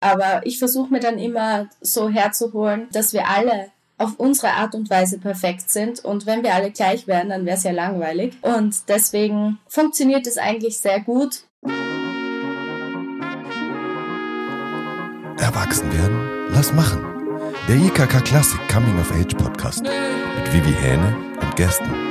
Aber 0.00 0.42
ich 0.44 0.58
versuche 0.58 0.92
mir 0.92 1.00
dann 1.00 1.18
immer 1.18 1.68
so 1.80 2.08
herzuholen, 2.08 2.88
dass 2.92 3.12
wir 3.12 3.28
alle 3.28 3.70
auf 3.98 4.14
unsere 4.18 4.52
Art 4.52 4.74
und 4.74 4.90
Weise 4.90 5.18
perfekt 5.18 5.70
sind. 5.70 6.04
Und 6.04 6.24
wenn 6.24 6.42
wir 6.44 6.54
alle 6.54 6.70
gleich 6.70 7.06
wären, 7.06 7.30
dann 7.30 7.44
wäre 7.44 7.56
es 7.56 7.64
ja 7.64 7.72
langweilig. 7.72 8.34
Und 8.42 8.88
deswegen 8.88 9.58
funktioniert 9.66 10.26
es 10.26 10.38
eigentlich 10.38 10.78
sehr 10.78 11.00
gut. 11.00 11.42
Erwachsen 15.38 15.92
werden? 15.92 16.48
Lass 16.52 16.72
machen. 16.72 17.04
Der 17.68 17.76
IKK 17.76 18.24
Klassik 18.24 18.60
Coming 18.72 18.98
of 19.00 19.10
Age 19.12 19.34
Podcast 19.36 19.82
mit 19.82 20.52
Vivi 20.52 20.72
Hähne 20.72 21.14
und 21.40 21.56
Gästen. 21.56 22.07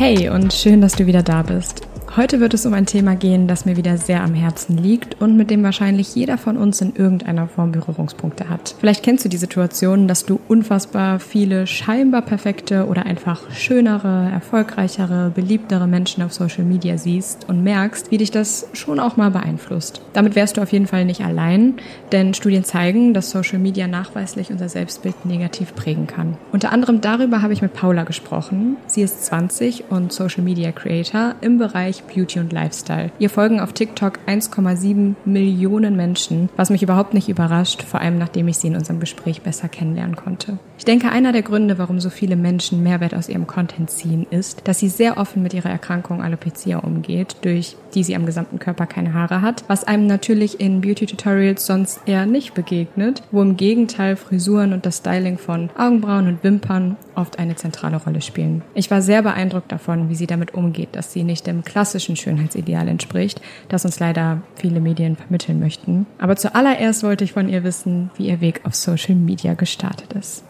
Hey 0.00 0.30
und 0.30 0.54
schön, 0.54 0.80
dass 0.80 0.94
du 0.94 1.04
wieder 1.04 1.22
da 1.22 1.42
bist. 1.42 1.89
Heute 2.20 2.38
wird 2.38 2.52
es 2.52 2.66
um 2.66 2.74
ein 2.74 2.84
Thema 2.84 3.16
gehen, 3.16 3.48
das 3.48 3.64
mir 3.64 3.78
wieder 3.78 3.96
sehr 3.96 4.22
am 4.22 4.34
Herzen 4.34 4.76
liegt 4.76 5.22
und 5.22 5.38
mit 5.38 5.50
dem 5.50 5.62
wahrscheinlich 5.62 6.14
jeder 6.14 6.36
von 6.36 6.58
uns 6.58 6.82
in 6.82 6.94
irgendeiner 6.94 7.48
Form 7.48 7.72
Berührungspunkte 7.72 8.50
hat. 8.50 8.74
Vielleicht 8.78 9.02
kennst 9.02 9.24
du 9.24 9.30
die 9.30 9.38
Situation, 9.38 10.06
dass 10.06 10.26
du 10.26 10.38
unfassbar 10.46 11.18
viele 11.18 11.66
scheinbar 11.66 12.20
perfekte 12.20 12.88
oder 12.88 13.06
einfach 13.06 13.50
schönere, 13.52 14.28
erfolgreichere, 14.30 15.32
beliebtere 15.34 15.86
Menschen 15.86 16.22
auf 16.22 16.34
Social 16.34 16.64
Media 16.64 16.98
siehst 16.98 17.48
und 17.48 17.64
merkst, 17.64 18.10
wie 18.10 18.18
dich 18.18 18.30
das 18.30 18.68
schon 18.74 19.00
auch 19.00 19.16
mal 19.16 19.30
beeinflusst. 19.30 20.02
Damit 20.12 20.34
wärst 20.36 20.58
du 20.58 20.60
auf 20.60 20.72
jeden 20.72 20.88
Fall 20.88 21.06
nicht 21.06 21.24
allein, 21.24 21.76
denn 22.12 22.34
Studien 22.34 22.64
zeigen, 22.64 23.14
dass 23.14 23.30
Social 23.30 23.58
Media 23.58 23.86
nachweislich 23.86 24.50
unser 24.50 24.68
Selbstbild 24.68 25.24
negativ 25.24 25.74
prägen 25.74 26.06
kann. 26.06 26.36
Unter 26.52 26.70
anderem 26.70 27.00
darüber 27.00 27.40
habe 27.40 27.54
ich 27.54 27.62
mit 27.62 27.72
Paula 27.72 28.04
gesprochen. 28.04 28.76
Sie 28.86 29.00
ist 29.00 29.24
20 29.24 29.84
und 29.88 30.12
Social 30.12 30.44
Media 30.44 30.70
Creator 30.70 31.36
im 31.40 31.56
Bereich 31.56 32.06
Beauty 32.14 32.40
und 32.40 32.52
Lifestyle. 32.52 33.10
Ihr 33.18 33.30
folgen 33.30 33.60
auf 33.60 33.72
TikTok 33.72 34.18
1,7 34.26 35.14
Millionen 35.24 35.96
Menschen, 35.96 36.48
was 36.56 36.70
mich 36.70 36.82
überhaupt 36.82 37.14
nicht 37.14 37.28
überrascht, 37.28 37.82
vor 37.82 38.00
allem 38.00 38.18
nachdem 38.18 38.48
ich 38.48 38.58
sie 38.58 38.68
in 38.68 38.76
unserem 38.76 39.00
Gespräch 39.00 39.42
besser 39.42 39.68
kennenlernen 39.68 40.16
konnte. 40.16 40.58
Ich 40.78 40.84
denke, 40.84 41.10
einer 41.10 41.32
der 41.32 41.42
Gründe, 41.42 41.78
warum 41.78 42.00
so 42.00 42.10
viele 42.10 42.36
Menschen 42.36 42.82
Mehrwert 42.82 43.14
aus 43.14 43.28
ihrem 43.28 43.46
Content 43.46 43.90
ziehen, 43.90 44.26
ist, 44.30 44.66
dass 44.66 44.78
sie 44.78 44.88
sehr 44.88 45.18
offen 45.18 45.42
mit 45.42 45.54
ihrer 45.54 45.70
Erkrankung 45.70 46.22
Alopecia 46.22 46.78
umgeht, 46.78 47.36
durch 47.42 47.76
die 47.94 48.02
sie 48.02 48.16
am 48.16 48.26
gesamten 48.26 48.58
Körper 48.58 48.86
keine 48.86 49.14
Haare 49.14 49.42
hat, 49.42 49.64
was 49.68 49.84
einem 49.84 50.06
natürlich 50.06 50.60
in 50.60 50.80
Beauty-Tutorials 50.80 51.66
sonst 51.66 52.00
eher 52.06 52.26
nicht 52.26 52.54
begegnet, 52.54 53.22
wo 53.30 53.42
im 53.42 53.56
Gegenteil 53.56 54.16
Frisuren 54.16 54.72
und 54.72 54.86
das 54.86 54.98
Styling 54.98 55.38
von 55.38 55.70
Augenbrauen 55.76 56.28
und 56.28 56.44
Wimpern 56.44 56.96
oft 57.20 57.38
eine 57.38 57.56
zentrale 57.56 57.96
Rolle 57.96 58.20
spielen. 58.20 58.62
Ich 58.74 58.90
war 58.90 59.02
sehr 59.02 59.22
beeindruckt 59.22 59.70
davon, 59.70 60.08
wie 60.08 60.14
sie 60.14 60.26
damit 60.26 60.54
umgeht, 60.54 60.90
dass 60.92 61.12
sie 61.12 61.22
nicht 61.22 61.46
dem 61.46 61.62
klassischen 61.62 62.16
Schönheitsideal 62.16 62.88
entspricht, 62.88 63.40
das 63.68 63.84
uns 63.84 64.00
leider 64.00 64.42
viele 64.56 64.80
Medien 64.80 65.16
vermitteln 65.16 65.60
möchten. 65.60 66.06
Aber 66.18 66.36
zuallererst 66.36 67.02
wollte 67.02 67.24
ich 67.24 67.32
von 67.32 67.48
ihr 67.48 67.64
wissen, 67.64 68.10
wie 68.16 68.28
ihr 68.28 68.40
Weg 68.40 68.62
auf 68.64 68.74
Social 68.74 69.14
Media 69.14 69.54
gestartet 69.54 70.12
ist. 70.14 70.44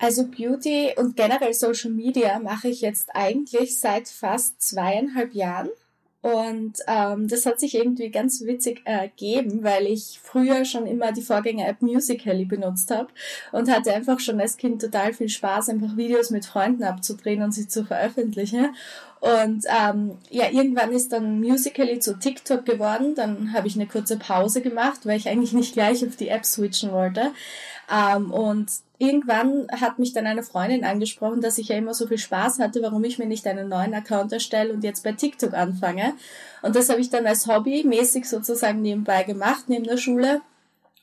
Also 0.00 0.26
Beauty 0.28 0.92
und 0.96 1.16
generell 1.16 1.52
Social 1.54 1.90
Media 1.90 2.38
mache 2.38 2.68
ich 2.68 2.82
jetzt 2.82 3.10
eigentlich 3.14 3.80
seit 3.80 4.08
fast 4.08 4.62
zweieinhalb 4.62 5.34
Jahren. 5.34 5.68
Und 6.32 6.80
ähm, 6.86 7.26
das 7.26 7.46
hat 7.46 7.58
sich 7.58 7.74
irgendwie 7.74 8.10
ganz 8.10 8.42
witzig 8.42 8.82
ergeben, 8.84 9.64
weil 9.64 9.86
ich 9.86 10.20
früher 10.22 10.66
schon 10.66 10.86
immer 10.86 11.10
die 11.12 11.22
Vorgänger-App 11.22 11.80
Musical.ly 11.80 12.44
benutzt 12.44 12.90
habe 12.90 13.08
und 13.50 13.70
hatte 13.70 13.94
einfach 13.94 14.20
schon 14.20 14.38
als 14.38 14.58
Kind 14.58 14.82
total 14.82 15.14
viel 15.14 15.30
Spaß, 15.30 15.70
einfach 15.70 15.96
Videos 15.96 16.28
mit 16.28 16.44
Freunden 16.44 16.82
abzudrehen 16.82 17.42
und 17.42 17.52
sie 17.52 17.66
zu 17.66 17.84
veröffentlichen. 17.84 18.74
Und 19.20 19.64
ähm, 19.68 20.18
ja, 20.28 20.50
irgendwann 20.50 20.92
ist 20.92 21.12
dann 21.12 21.40
Musical.ly 21.40 21.98
zu 21.98 22.18
TikTok 22.18 22.66
geworden. 22.66 23.14
Dann 23.14 23.54
habe 23.54 23.66
ich 23.66 23.76
eine 23.76 23.86
kurze 23.86 24.18
Pause 24.18 24.60
gemacht, 24.60 25.06
weil 25.06 25.16
ich 25.16 25.28
eigentlich 25.28 25.54
nicht 25.54 25.72
gleich 25.72 26.06
auf 26.06 26.16
die 26.16 26.28
App 26.28 26.44
switchen 26.44 26.92
wollte. 26.92 27.32
Ähm, 27.90 28.32
und 28.32 28.68
irgendwann 28.98 29.68
hat 29.70 29.98
mich 29.98 30.12
dann 30.12 30.26
eine 30.26 30.42
Freundin 30.42 30.84
angesprochen, 30.84 31.40
dass 31.40 31.58
ich 31.58 31.68
ja 31.68 31.76
immer 31.76 31.94
so 31.94 32.06
viel 32.06 32.18
Spaß 32.18 32.58
hatte, 32.58 32.82
warum 32.82 33.04
ich 33.04 33.18
mir 33.18 33.26
nicht 33.26 33.46
einen 33.46 33.68
neuen 33.68 33.94
Account 33.94 34.32
erstelle 34.32 34.72
und 34.72 34.84
jetzt 34.84 35.04
bei 35.04 35.12
TikTok 35.12 35.54
anfange. 35.54 36.14
Und 36.62 36.74
das 36.76 36.88
habe 36.88 37.00
ich 37.00 37.10
dann 37.10 37.26
als 37.26 37.46
Hobby 37.46 37.84
mäßig 37.84 38.28
sozusagen 38.28 38.82
nebenbei 38.82 39.22
gemacht, 39.22 39.64
neben 39.68 39.84
der 39.84 39.96
Schule. 39.96 40.40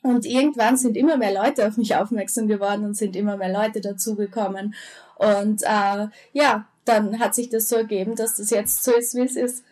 Und 0.02 0.24
irgendwann 0.24 0.76
sind 0.76 0.96
immer 0.96 1.16
mehr 1.16 1.32
Leute 1.32 1.66
auf 1.66 1.78
mich 1.78 1.96
aufmerksam 1.96 2.46
geworden 2.46 2.84
und 2.84 2.96
sind 2.96 3.16
immer 3.16 3.36
mehr 3.36 3.52
Leute 3.52 3.80
dazugekommen. 3.80 4.74
Und 5.16 5.62
äh, 5.62 6.06
ja, 6.32 6.66
dann 6.84 7.18
hat 7.18 7.34
sich 7.34 7.48
das 7.48 7.68
so 7.68 7.76
ergeben, 7.76 8.14
dass 8.14 8.36
das 8.36 8.50
jetzt 8.50 8.84
so 8.84 8.92
ist, 8.92 9.14
wie 9.14 9.22
es 9.22 9.36
ist. 9.36 9.64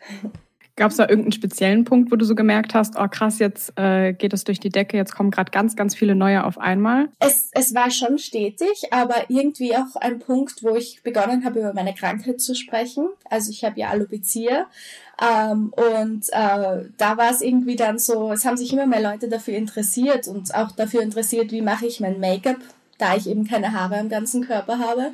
Gab 0.77 0.91
es 0.91 0.97
da 0.97 1.05
irgendeinen 1.05 1.33
speziellen 1.33 1.85
Punkt, 1.85 2.11
wo 2.11 2.17
du 2.17 2.25
so 2.25 2.35
gemerkt 2.35 2.75
hast, 2.75 2.97
oh 2.99 3.07
krass, 3.09 3.39
jetzt 3.39 3.73
äh, 3.79 4.13
geht 4.13 4.33
es 4.33 4.43
durch 4.43 4.59
die 4.59 4.71
Decke, 4.71 4.97
jetzt 4.97 5.15
kommen 5.15 5.31
gerade 5.31 5.53
ganz, 5.53 5.77
ganz 5.77 5.95
viele 5.95 6.17
neue 6.17 6.45
auf 6.45 6.59
einmal? 6.59 7.09
Es, 7.21 7.51
es 7.53 7.75
war 7.75 7.93
schon 7.93 8.19
stetig, 8.19 8.93
aber 8.93 9.27
irgendwie 9.29 9.77
auch 9.77 9.95
ein 10.01 10.19
Punkt, 10.19 10.65
wo 10.65 10.75
ich 10.75 11.03
begonnen 11.05 11.45
habe, 11.45 11.61
über 11.61 11.75
meine 11.75 11.95
Krankheit 11.95 12.41
zu 12.41 12.57
sprechen. 12.57 13.07
Also 13.31 13.53
ich 13.53 13.65
habe 13.65 13.79
ja 13.79 13.91
Alopecia 13.91 14.67
ähm, 15.23 15.73
und 15.77 16.29
äh, 16.33 16.89
da 16.99 17.17
war 17.17 17.31
es 17.31 17.41
irgendwie 17.41 17.77
dann 17.77 18.01
so, 18.01 18.33
es 18.33 18.45
haben 18.45 18.57
sich 18.57 18.73
immer 18.73 18.87
mehr 18.87 19.03
Leute 19.03 19.29
dafür 19.29 19.55
interessiert 19.55 20.27
und 20.27 20.53
auch 20.57 20.73
dafür 20.73 21.03
interessiert, 21.03 21.53
wie 21.53 21.63
mache 21.63 21.87
ich 21.87 22.01
mein 22.01 22.19
Make-up, 22.19 22.59
da 22.99 23.15
ich 23.17 23.29
eben 23.29 23.47
keine 23.47 23.73
Haare 23.73 23.99
am 23.99 24.09
ganzen 24.09 24.45
Körper 24.45 24.81
habe 24.81 25.13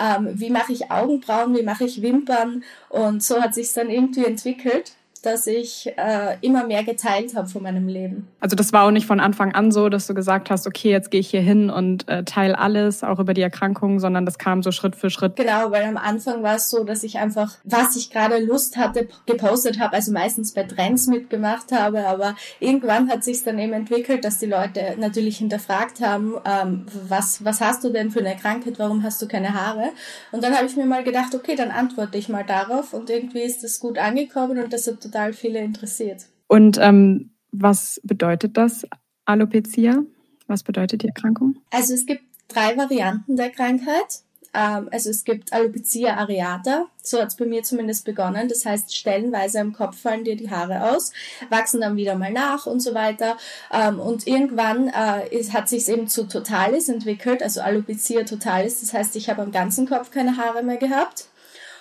ähm, 0.00 0.28
wie 0.34 0.50
mache 0.50 0.72
ich 0.72 0.90
Augenbrauen, 0.90 1.56
wie 1.56 1.62
mache 1.62 1.84
ich 1.84 2.02
Wimpern? 2.02 2.64
Und 2.88 3.22
so 3.22 3.40
hat 3.42 3.54
sich 3.54 3.72
dann 3.72 3.90
irgendwie 3.90 4.24
entwickelt 4.24 4.92
dass 5.22 5.46
ich 5.46 5.92
äh, 5.96 6.36
immer 6.40 6.66
mehr 6.66 6.84
geteilt 6.84 7.34
habe 7.34 7.48
von 7.48 7.62
meinem 7.62 7.88
Leben. 7.88 8.28
Also 8.40 8.56
das 8.56 8.72
war 8.72 8.84
auch 8.84 8.90
nicht 8.90 9.06
von 9.06 9.20
Anfang 9.20 9.52
an 9.54 9.70
so, 9.70 9.88
dass 9.88 10.06
du 10.06 10.14
gesagt 10.14 10.50
hast, 10.50 10.66
okay, 10.66 10.90
jetzt 10.90 11.10
gehe 11.10 11.20
ich 11.20 11.30
hier 11.30 11.42
hin 11.42 11.70
und 11.70 12.08
äh, 12.08 12.24
teile 12.24 12.58
alles, 12.58 13.04
auch 13.04 13.18
über 13.18 13.34
die 13.34 13.42
Erkrankung, 13.42 14.00
sondern 14.00 14.24
das 14.24 14.38
kam 14.38 14.62
so 14.62 14.72
Schritt 14.72 14.96
für 14.96 15.10
Schritt. 15.10 15.36
Genau, 15.36 15.70
weil 15.70 15.84
am 15.84 15.96
Anfang 15.96 16.42
war 16.42 16.56
es 16.56 16.70
so, 16.70 16.84
dass 16.84 17.02
ich 17.02 17.18
einfach, 17.18 17.56
was 17.64 17.96
ich 17.96 18.10
gerade 18.10 18.38
Lust 18.38 18.76
hatte, 18.76 19.08
gepostet 19.26 19.78
habe, 19.78 19.94
also 19.94 20.12
meistens 20.12 20.52
bei 20.52 20.62
Trends 20.64 21.06
mitgemacht 21.06 21.72
habe, 21.72 22.06
aber 22.06 22.34
irgendwann 22.58 23.10
hat 23.10 23.24
sich 23.24 23.42
dann 23.44 23.58
eben 23.58 23.72
entwickelt, 23.72 24.24
dass 24.24 24.38
die 24.38 24.46
Leute 24.46 24.94
natürlich 24.98 25.38
hinterfragt 25.38 26.00
haben, 26.00 26.34
ähm, 26.44 26.86
was, 27.08 27.44
was 27.44 27.60
hast 27.60 27.84
du 27.84 27.90
denn 27.90 28.10
für 28.10 28.20
eine 28.20 28.36
Krankheit, 28.36 28.78
warum 28.78 29.02
hast 29.02 29.20
du 29.20 29.28
keine 29.28 29.54
Haare? 29.54 29.90
Und 30.32 30.42
dann 30.42 30.54
habe 30.54 30.66
ich 30.66 30.76
mir 30.76 30.86
mal 30.86 31.04
gedacht, 31.04 31.34
okay, 31.34 31.56
dann 31.56 31.70
antworte 31.70 32.16
ich 32.16 32.28
mal 32.28 32.44
darauf 32.44 32.94
und 32.94 33.10
irgendwie 33.10 33.42
ist 33.42 33.62
das 33.62 33.80
gut 33.80 33.98
angekommen 33.98 34.58
und 34.58 34.72
das 34.72 34.86
hat 34.86 35.09
total 35.10 35.32
viele 35.32 35.60
interessiert. 35.60 36.26
Und 36.46 36.78
ähm, 36.80 37.30
was 37.52 38.00
bedeutet 38.04 38.56
das, 38.56 38.86
Alopecia? 39.24 40.02
Was 40.46 40.62
bedeutet 40.62 41.02
die 41.02 41.08
Erkrankung? 41.08 41.56
Also 41.70 41.94
es 41.94 42.06
gibt 42.06 42.22
drei 42.48 42.76
Varianten 42.76 43.36
der 43.36 43.50
Krankheit. 43.50 44.22
Ähm, 44.52 44.88
also 44.90 45.10
es 45.10 45.24
gibt 45.24 45.52
Alopecia 45.52 46.16
areata, 46.16 46.86
so 47.02 47.20
hat 47.20 47.28
es 47.28 47.36
bei 47.36 47.44
mir 47.46 47.62
zumindest 47.62 48.04
begonnen. 48.04 48.48
Das 48.48 48.66
heißt, 48.66 48.96
stellenweise 48.96 49.60
am 49.60 49.72
Kopf 49.72 50.00
fallen 50.00 50.24
dir 50.24 50.36
die 50.36 50.50
Haare 50.50 50.90
aus, 50.90 51.12
wachsen 51.50 51.80
dann 51.80 51.96
wieder 51.96 52.16
mal 52.16 52.32
nach 52.32 52.66
und 52.66 52.80
so 52.80 52.94
weiter. 52.94 53.36
Ähm, 53.72 54.00
und 54.00 54.26
irgendwann 54.26 54.88
äh, 54.88 55.44
hat 55.52 55.68
sich 55.68 55.88
eben 55.88 56.08
zu 56.08 56.24
Totalis 56.24 56.88
entwickelt, 56.88 57.42
also 57.42 57.60
Alopecia 57.60 58.24
totalis. 58.24 58.80
Das 58.80 58.92
heißt, 58.92 59.14
ich 59.16 59.30
habe 59.30 59.42
am 59.42 59.52
ganzen 59.52 59.88
Kopf 59.88 60.10
keine 60.10 60.36
Haare 60.36 60.62
mehr 60.62 60.78
gehabt. 60.78 61.26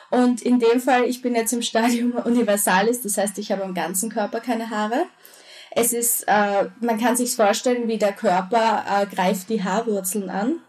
Und 0.10 0.42
in 0.42 0.60
dem 0.60 0.80
Fall, 0.80 1.04
ich 1.04 1.22
bin 1.22 1.36
jetzt 1.36 1.54
im 1.54 1.62
Stadium 1.62 2.12
Universalis, 2.26 3.02
das 3.02 3.18
heißt, 3.18 3.38
ich 3.38 3.52
habe 3.52 3.64
am 3.64 3.74
ganzen 3.74 4.10
Körper 4.10 4.40
keine 4.40 4.70
Haare. 4.70 5.06
Es 5.72 5.94
ist, 5.94 6.24
äh, 6.28 6.66
man 6.82 7.00
kann 7.00 7.16
sich 7.16 7.36
vorstellen, 7.36 7.88
wie 7.88 7.98
der 7.98 8.14
Körper 8.14 8.84
äh, 8.90 9.06
greift 9.06 9.50
die 9.50 9.64
Haarwurzeln 9.64 10.30
an 10.30 10.60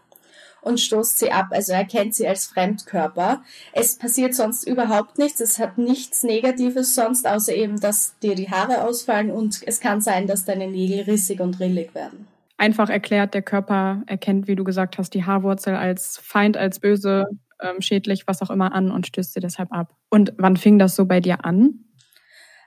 und 0.61 0.79
stoßt 0.79 1.17
sie 1.17 1.31
ab, 1.31 1.47
also 1.51 1.73
erkennt 1.73 2.15
sie 2.15 2.27
als 2.27 2.45
Fremdkörper. 2.45 3.41
Es 3.73 3.97
passiert 3.97 4.35
sonst 4.35 4.67
überhaupt 4.67 5.17
nichts, 5.17 5.39
es 5.39 5.59
hat 5.59 5.77
nichts 5.77 6.23
Negatives 6.23 6.93
sonst, 6.93 7.27
außer 7.27 7.55
eben, 7.55 7.79
dass 7.79 8.17
dir 8.19 8.35
die 8.35 8.49
Haare 8.49 8.83
ausfallen 8.83 9.31
und 9.31 9.61
es 9.65 9.79
kann 9.79 10.01
sein, 10.01 10.27
dass 10.27 10.45
deine 10.45 10.67
Nägel 10.67 11.01
rissig 11.01 11.39
und 11.39 11.59
rillig 11.59 11.95
werden. 11.95 12.27
Einfach 12.57 12.89
erklärt, 12.89 13.33
der 13.33 13.41
Körper 13.41 14.03
erkennt, 14.05 14.47
wie 14.47 14.55
du 14.55 14.63
gesagt 14.63 14.99
hast, 14.99 15.15
die 15.15 15.25
Haarwurzel 15.25 15.75
als 15.75 16.19
Feind, 16.21 16.57
als 16.57 16.79
böse 16.79 17.25
ähm, 17.61 17.81
schädlich, 17.81 18.27
was 18.27 18.41
auch 18.41 18.49
immer 18.49 18.73
an 18.73 18.91
und 18.91 19.07
stößt 19.07 19.33
sie 19.33 19.39
deshalb 19.39 19.71
ab. 19.71 19.95
Und 20.09 20.33
wann 20.37 20.57
fing 20.57 20.79
das 20.79 20.95
so 20.95 21.05
bei 21.05 21.19
dir 21.19 21.45
an? 21.45 21.85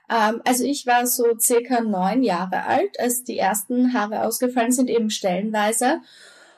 Ähm, 0.09 0.41
also 0.45 0.63
ich 0.63 0.85
war 0.85 1.05
so 1.07 1.25
circa 1.39 1.81
neun 1.81 2.23
Jahre 2.23 2.65
alt, 2.65 2.99
als 2.99 3.23
die 3.23 3.37
ersten 3.37 3.93
Haare 3.93 4.23
ausgefallen 4.23 4.71
sind, 4.71 4.89
eben 4.89 5.09
stellenweise. 5.09 6.01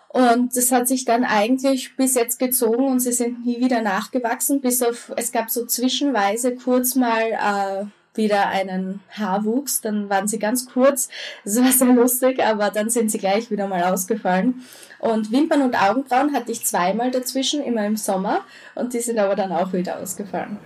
Und 0.10 0.56
das 0.56 0.72
hat 0.72 0.88
sich 0.88 1.06
dann 1.06 1.24
eigentlich 1.24 1.96
bis 1.96 2.16
jetzt 2.16 2.40
gezogen 2.40 2.88
und 2.88 3.00
sie 3.00 3.12
sind 3.12 3.46
nie 3.46 3.60
wieder 3.60 3.82
nachgewachsen, 3.82 4.62
bis 4.62 4.82
auf, 4.82 5.12
es 5.16 5.32
gab 5.32 5.50
so 5.50 5.66
zwischenweise 5.66 6.56
kurz 6.56 6.96
mal 6.96 7.22
äh, 7.22 7.86
wieder 8.18 8.48
einen 8.48 9.02
Haarwuchs. 9.12 9.82
Dann 9.82 10.10
waren 10.10 10.28
sie 10.28 10.40
ganz 10.40 10.68
kurz. 10.68 11.10
Das 11.44 11.58
war 11.58 11.72
sehr 11.72 11.88
lustig, 11.88 12.44
aber 12.44 12.70
dann 12.70 12.90
sind 12.90 13.12
sie 13.12 13.20
gleich 13.20 13.50
wieder 13.52 13.68
mal 13.68 13.84
ausgefallen. 13.84 14.64
Und 15.00 15.32
Wimpern 15.32 15.62
und 15.62 15.82
Augenbrauen 15.82 16.34
hatte 16.34 16.52
ich 16.52 16.66
zweimal 16.66 17.12
dazwischen, 17.12 17.64
immer 17.64 17.86
im 17.86 17.98
Sommer. 17.98 18.42
Und 18.76 18.94
die 18.94 19.00
sind 19.00 19.20
aber 19.20 19.36
dann 19.36 19.52
auch 19.52 19.74
wieder 19.74 20.00
ausgefallen. 20.00 20.58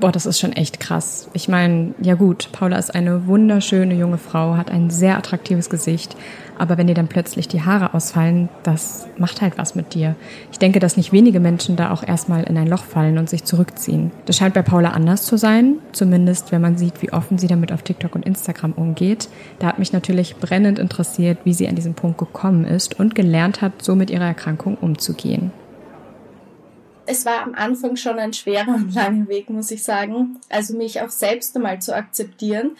Boah, 0.00 0.12
das 0.12 0.24
ist 0.24 0.40
schon 0.40 0.52
echt 0.52 0.80
krass. 0.80 1.28
Ich 1.34 1.46
meine, 1.46 1.92
ja 2.00 2.14
gut, 2.14 2.48
Paula 2.52 2.78
ist 2.78 2.94
eine 2.94 3.26
wunderschöne 3.26 3.94
junge 3.94 4.16
Frau, 4.16 4.56
hat 4.56 4.70
ein 4.70 4.88
sehr 4.88 5.18
attraktives 5.18 5.68
Gesicht. 5.68 6.16
Aber 6.56 6.78
wenn 6.78 6.86
dir 6.86 6.94
dann 6.94 7.08
plötzlich 7.08 7.48
die 7.48 7.62
Haare 7.62 7.92
ausfallen, 7.92 8.48
das 8.62 9.06
macht 9.18 9.42
halt 9.42 9.58
was 9.58 9.74
mit 9.74 9.92
dir. 9.92 10.16
Ich 10.52 10.58
denke, 10.58 10.80
dass 10.80 10.96
nicht 10.96 11.12
wenige 11.12 11.38
Menschen 11.38 11.76
da 11.76 11.90
auch 11.90 12.02
erstmal 12.02 12.44
in 12.44 12.56
ein 12.56 12.66
Loch 12.66 12.84
fallen 12.84 13.18
und 13.18 13.28
sich 13.28 13.44
zurückziehen. 13.44 14.10
Das 14.24 14.38
scheint 14.38 14.54
bei 14.54 14.62
Paula 14.62 14.92
anders 14.92 15.24
zu 15.24 15.36
sein, 15.36 15.76
zumindest 15.92 16.50
wenn 16.50 16.62
man 16.62 16.78
sieht, 16.78 17.02
wie 17.02 17.12
offen 17.12 17.36
sie 17.36 17.46
damit 17.46 17.70
auf 17.70 17.82
TikTok 17.82 18.14
und 18.14 18.24
Instagram 18.24 18.72
umgeht. 18.72 19.28
Da 19.58 19.66
hat 19.66 19.78
mich 19.78 19.92
natürlich 19.92 20.36
brennend 20.36 20.78
interessiert, 20.78 21.38
wie 21.44 21.52
sie 21.52 21.68
an 21.68 21.76
diesen 21.76 21.92
Punkt 21.92 22.16
gekommen 22.16 22.64
ist 22.64 22.98
und 22.98 23.14
gelernt 23.14 23.60
hat, 23.60 23.82
so 23.82 23.94
mit 23.94 24.08
ihrer 24.08 24.24
Erkrankung 24.24 24.78
umzugehen 24.80 25.52
es 27.10 27.26
war 27.26 27.42
am 27.42 27.54
Anfang 27.54 27.96
schon 27.96 28.18
ein 28.18 28.32
schwerer 28.32 28.74
und 28.74 28.94
langer 28.94 29.28
Weg, 29.28 29.50
muss 29.50 29.70
ich 29.70 29.82
sagen. 29.82 30.38
Also 30.48 30.76
mich 30.76 31.00
auch 31.00 31.10
selbst 31.10 31.56
einmal 31.56 31.80
zu 31.80 31.94
akzeptieren. 31.94 32.76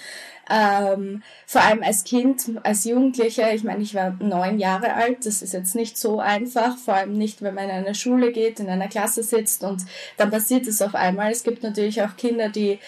Ähm, 0.49 1.23
vor 1.47 1.63
allem 1.63 1.83
als 1.83 2.05
Kind, 2.05 2.43
als 2.63 2.85
Jugendliche. 2.85 3.51
Ich 3.55 3.65
meine, 3.65 3.83
ich 3.83 3.95
war 3.95 4.17
neun 4.21 4.59
Jahre 4.59 4.95
alt. 4.95 5.27
Das 5.27 5.43
ist 5.43 5.53
jetzt 5.53 5.75
nicht 5.75 5.99
so 5.99 6.21
einfach. 6.21 6.77
Vor 6.77 6.95
allem 6.95 7.13
nicht, 7.13 7.43
wenn 7.43 7.55
man 7.55 7.65
in 7.65 7.71
einer 7.71 7.95
Schule 7.95 8.33
geht, 8.33 8.61
in 8.61 8.69
einer 8.69 8.89
Klasse 8.89 9.23
sitzt 9.23 9.63
und 9.65 9.85
dann 10.17 10.31
passiert 10.31 10.67
es 10.67 10.81
auf 10.83 10.95
einmal. 10.95 11.31
Es 11.31 11.43
gibt 11.43 11.63
natürlich 11.63 12.03
auch 12.03 12.17
Kinder, 12.17 12.49
die 12.49 12.79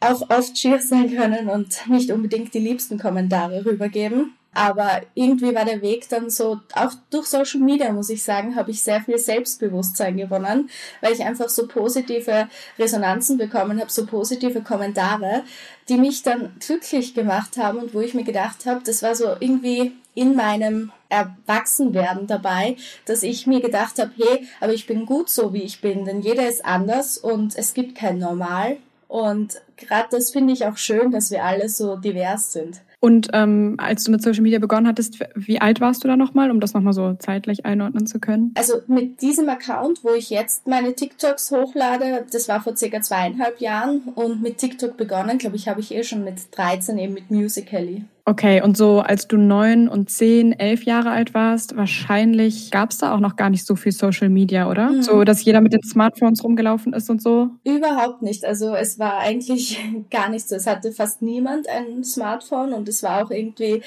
auch 0.00 0.30
oft 0.30 0.58
schier 0.58 0.80
sein 0.80 1.14
können 1.14 1.48
und 1.48 1.88
nicht 1.88 2.10
unbedingt 2.10 2.54
die 2.54 2.58
liebsten 2.58 2.98
Kommentare 2.98 3.64
rübergeben. 3.64 4.34
Aber 4.52 5.02
irgendwie 5.14 5.54
war 5.54 5.64
der 5.64 5.80
Weg 5.80 6.08
dann 6.08 6.28
so, 6.28 6.60
auch 6.74 6.92
durch 7.10 7.26
Social 7.26 7.60
Media, 7.60 7.92
muss 7.92 8.10
ich 8.10 8.24
sagen, 8.24 8.56
habe 8.56 8.72
ich 8.72 8.82
sehr 8.82 9.00
viel 9.00 9.16
Selbstbewusstsein 9.16 10.16
gewonnen, 10.16 10.70
weil 11.00 11.12
ich 11.12 11.22
einfach 11.22 11.48
so 11.48 11.68
positive 11.68 12.48
Resonanzen 12.78 13.38
bekommen 13.38 13.80
habe, 13.80 13.90
so 13.90 14.06
positive 14.06 14.62
Kommentare, 14.62 15.44
die 15.88 15.98
mich 15.98 16.24
dann 16.24 16.56
glücklich 16.58 17.14
gemacht 17.14 17.58
haben 17.58 17.78
und 17.78 17.94
wo 17.94 18.00
ich 18.00 18.14
mir 18.14 18.24
gedacht 18.24 18.66
habe, 18.66 18.80
das 18.84 19.02
war 19.02 19.14
so 19.14 19.36
irgendwie 19.38 19.92
in 20.14 20.34
meinem 20.34 20.90
Erwachsenwerden 21.08 22.26
dabei, 22.26 22.76
dass 23.04 23.22
ich 23.22 23.46
mir 23.46 23.60
gedacht 23.60 23.98
habe, 23.98 24.10
hey, 24.16 24.48
aber 24.60 24.72
ich 24.72 24.86
bin 24.86 25.06
gut 25.06 25.30
so, 25.30 25.52
wie 25.52 25.62
ich 25.62 25.80
bin, 25.80 26.04
denn 26.04 26.22
jeder 26.22 26.48
ist 26.48 26.64
anders 26.64 27.18
und 27.18 27.56
es 27.56 27.74
gibt 27.74 27.96
kein 27.96 28.18
Normal. 28.18 28.78
Und 29.06 29.60
gerade 29.76 30.08
das 30.10 30.30
finde 30.30 30.52
ich 30.52 30.66
auch 30.66 30.76
schön, 30.76 31.10
dass 31.10 31.30
wir 31.30 31.44
alle 31.44 31.68
so 31.68 31.96
divers 31.96 32.52
sind. 32.52 32.80
Und 33.00 33.28
ähm, 33.32 33.76
als 33.78 34.04
du 34.04 34.10
mit 34.10 34.22
Social 34.22 34.42
Media 34.42 34.58
begonnen 34.58 34.86
hattest, 34.86 35.18
wie 35.34 35.60
alt 35.60 35.80
warst 35.80 36.04
du 36.04 36.08
da 36.08 36.16
nochmal, 36.18 36.50
um 36.50 36.60
das 36.60 36.74
nochmal 36.74 36.92
so 36.92 37.14
zeitlich 37.14 37.64
einordnen 37.64 38.06
zu 38.06 38.20
können? 38.20 38.52
Also 38.56 38.74
mit 38.88 39.22
diesem 39.22 39.48
Account, 39.48 40.04
wo 40.04 40.10
ich 40.10 40.28
jetzt 40.28 40.66
meine 40.66 40.94
TikToks 40.94 41.50
hochlade, 41.50 42.26
das 42.30 42.48
war 42.48 42.60
vor 42.60 42.76
circa 42.76 43.00
zweieinhalb 43.00 43.60
Jahren 43.60 44.02
und 44.14 44.42
mit 44.42 44.58
TikTok 44.58 44.98
begonnen, 44.98 45.38
glaube 45.38 45.56
ich, 45.56 45.66
habe 45.66 45.80
ich 45.80 45.94
eh 45.94 46.04
schon 46.04 46.24
mit 46.24 46.36
13 46.50 46.98
eben 46.98 47.14
mit 47.14 47.30
Musical.ly. 47.30 48.04
Okay, 48.24 48.62
und 48.62 48.76
so 48.76 49.00
als 49.00 49.28
du 49.28 49.36
neun 49.36 49.88
und 49.88 50.10
zehn, 50.10 50.52
elf 50.52 50.84
Jahre 50.84 51.10
alt 51.10 51.34
warst, 51.34 51.76
wahrscheinlich 51.76 52.70
gab 52.70 52.90
es 52.90 52.98
da 52.98 53.14
auch 53.14 53.20
noch 53.20 53.36
gar 53.36 53.50
nicht 53.50 53.66
so 53.66 53.76
viel 53.76 53.92
Social 53.92 54.28
Media, 54.28 54.70
oder? 54.70 54.90
Mhm. 54.90 55.02
So, 55.02 55.24
dass 55.24 55.44
jeder 55.44 55.60
mit 55.60 55.72
den 55.72 55.82
Smartphones 55.82 56.44
rumgelaufen 56.44 56.92
ist 56.92 57.10
und 57.10 57.22
so? 57.22 57.50
Überhaupt 57.64 58.22
nicht. 58.22 58.44
Also 58.44 58.74
es 58.74 58.98
war 58.98 59.18
eigentlich 59.18 59.80
gar 60.10 60.28
nicht 60.28 60.48
so. 60.48 60.56
Es 60.56 60.66
hatte 60.66 60.92
fast 60.92 61.22
niemand 61.22 61.68
ein 61.68 62.04
Smartphone 62.04 62.72
und 62.72 62.88
es 62.88 63.02
war 63.02 63.24
auch 63.24 63.30
irgendwie 63.30 63.82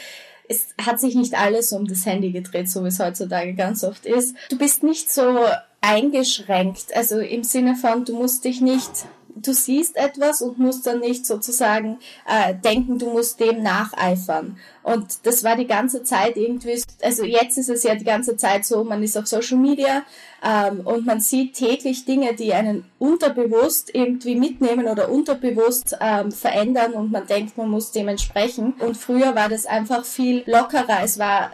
es 0.50 0.76
hat 0.80 1.00
sich 1.00 1.16
nicht 1.16 1.36
alles 1.36 1.72
um 1.72 1.86
das 1.86 2.06
Handy 2.06 2.32
gedreht, 2.32 2.70
so 2.70 2.84
wie 2.84 2.90
es 2.90 3.00
heutzutage 3.00 3.54
ganz 3.54 3.84
oft 3.84 4.06
ist. 4.06 4.36
Du 4.50 4.58
bist 4.58 4.84
nicht 4.84 5.12
so 5.12 5.40
eingeschränkt, 5.82 6.96
also 6.96 7.20
im 7.20 7.44
Sinne 7.44 7.76
von, 7.76 8.06
du 8.06 8.14
musst 8.16 8.46
dich 8.46 8.62
nicht 8.62 9.06
du 9.36 9.54
siehst 9.54 9.96
etwas 9.96 10.42
und 10.42 10.60
musst 10.60 10.86
dann 10.86 11.00
nicht 11.00 11.26
sozusagen 11.26 12.00
äh, 12.28 12.54
denken, 12.56 13.00
du 13.00 13.10
musst 13.12 13.40
dem 13.40 13.64
nacheifern. 13.64 14.58
Und 14.84 15.26
das 15.26 15.44
war 15.44 15.56
die 15.56 15.68
ganze 15.68 16.04
Zeit 16.04 16.36
irgendwie, 16.36 16.82
also 17.02 17.24
jetzt 17.24 17.58
ist 17.58 17.70
es 17.70 17.84
ja 17.84 17.96
die 17.96 18.04
ganze 18.04 18.36
Zeit 18.36 18.66
so, 18.66 18.84
man 18.84 19.02
ist 19.02 19.18
auf 19.18 19.28
Social 19.28 19.58
Media 19.58 20.04
ähm, 20.44 20.82
und 20.86 21.06
man 21.06 21.22
sieht 21.22 21.56
täglich 21.56 22.06
Dinge, 22.06 22.36
die 22.36 22.54
einen 22.54 22.86
unterbewusst 23.00 23.92
irgendwie 23.94 24.36
mitnehmen 24.36 24.88
oder 24.88 25.10
unterbewusst 25.10 25.98
ähm, 26.02 26.32
verändern 26.32 26.94
und 26.94 27.12
man 27.12 27.26
denkt, 27.28 27.58
man 27.58 27.70
muss 27.70 27.92
dementsprechend. 27.92 28.82
Und 28.82 28.98
früher 28.98 29.36
war 29.36 29.50
das 29.50 29.66
einfach 29.66 30.04
viel 30.04 30.44
lockerer. 30.46 31.02
Es 31.04 31.18
war 31.18 31.52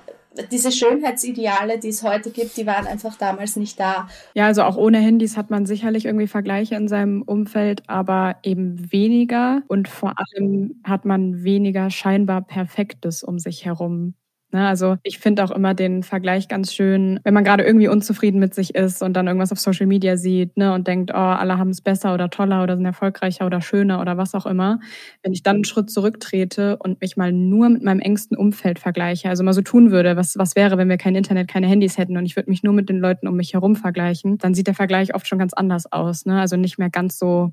diese 0.51 0.71
Schönheitsideale, 0.71 1.79
die 1.79 1.89
es 1.89 2.03
heute 2.03 2.29
gibt, 2.29 2.57
die 2.57 2.65
waren 2.65 2.87
einfach 2.87 3.17
damals 3.17 3.55
nicht 3.55 3.79
da. 3.79 4.07
Ja, 4.33 4.45
also 4.45 4.63
auch 4.63 4.77
ohne 4.77 4.99
Handys 4.99 5.37
hat 5.37 5.49
man 5.49 5.65
sicherlich 5.65 6.05
irgendwie 6.05 6.27
Vergleiche 6.27 6.75
in 6.75 6.87
seinem 6.87 7.21
Umfeld, 7.21 7.83
aber 7.87 8.37
eben 8.43 8.91
weniger 8.91 9.63
und 9.67 9.87
vor 9.87 10.13
allem 10.17 10.81
hat 10.83 11.05
man 11.05 11.43
weniger 11.43 11.89
scheinbar 11.89 12.41
Perfektes 12.41 13.23
um 13.23 13.39
sich 13.39 13.65
herum. 13.65 14.13
Ne, 14.51 14.67
also 14.67 14.97
ich 15.03 15.19
finde 15.19 15.43
auch 15.43 15.51
immer 15.51 15.75
den 15.75 16.01
Vergleich 16.01 16.47
ganz 16.47 16.73
schön, 16.73 17.19
wenn 17.23 17.35
man 17.35 17.43
gerade 17.43 17.63
irgendwie 17.63 17.87
unzufrieden 17.87 18.39
mit 18.39 18.55
sich 18.55 18.73
ist 18.73 19.03
und 19.03 19.13
dann 19.13 19.27
irgendwas 19.27 19.51
auf 19.51 19.59
Social 19.59 19.85
Media 19.85 20.17
sieht 20.17 20.57
ne, 20.57 20.73
und 20.73 20.87
denkt, 20.87 21.11
oh, 21.13 21.17
alle 21.17 21.59
haben 21.59 21.69
es 21.69 21.81
besser 21.81 22.15
oder 22.15 22.31
toller 22.31 22.63
oder 22.63 22.75
sind 22.75 22.85
erfolgreicher 22.85 23.45
oder 23.45 23.61
schöner 23.61 24.01
oder 24.01 24.17
was 24.17 24.33
auch 24.33 24.47
immer. 24.47 24.79
Wenn 25.21 25.33
ich 25.33 25.43
dann 25.43 25.57
einen 25.57 25.65
Schritt 25.65 25.91
zurücktrete 25.91 26.77
und 26.77 26.99
mich 26.99 27.15
mal 27.15 27.31
nur 27.31 27.69
mit 27.69 27.83
meinem 27.83 27.99
engsten 27.99 28.35
Umfeld 28.35 28.79
vergleiche, 28.79 29.29
also 29.29 29.43
mal 29.43 29.53
so 29.53 29.61
tun 29.61 29.91
würde, 29.91 30.15
was, 30.17 30.35
was 30.35 30.55
wäre, 30.55 30.79
wenn 30.79 30.89
wir 30.89 30.97
kein 30.97 31.13
Internet, 31.15 31.47
keine 31.47 31.67
Handys 31.67 31.99
hätten 31.99 32.17
und 32.17 32.25
ich 32.25 32.35
würde 32.35 32.49
mich 32.49 32.63
nur 32.63 32.73
mit 32.73 32.89
den 32.89 32.97
Leuten 32.97 33.27
um 33.27 33.35
mich 33.35 33.53
herum 33.53 33.75
vergleichen, 33.75 34.39
dann 34.39 34.55
sieht 34.55 34.65
der 34.65 34.73
Vergleich 34.73 35.13
oft 35.13 35.27
schon 35.27 35.37
ganz 35.37 35.53
anders 35.53 35.91
aus. 35.91 36.25
Ne? 36.25 36.39
Also 36.39 36.55
nicht 36.57 36.79
mehr 36.79 36.89
ganz 36.89 37.19
so 37.19 37.51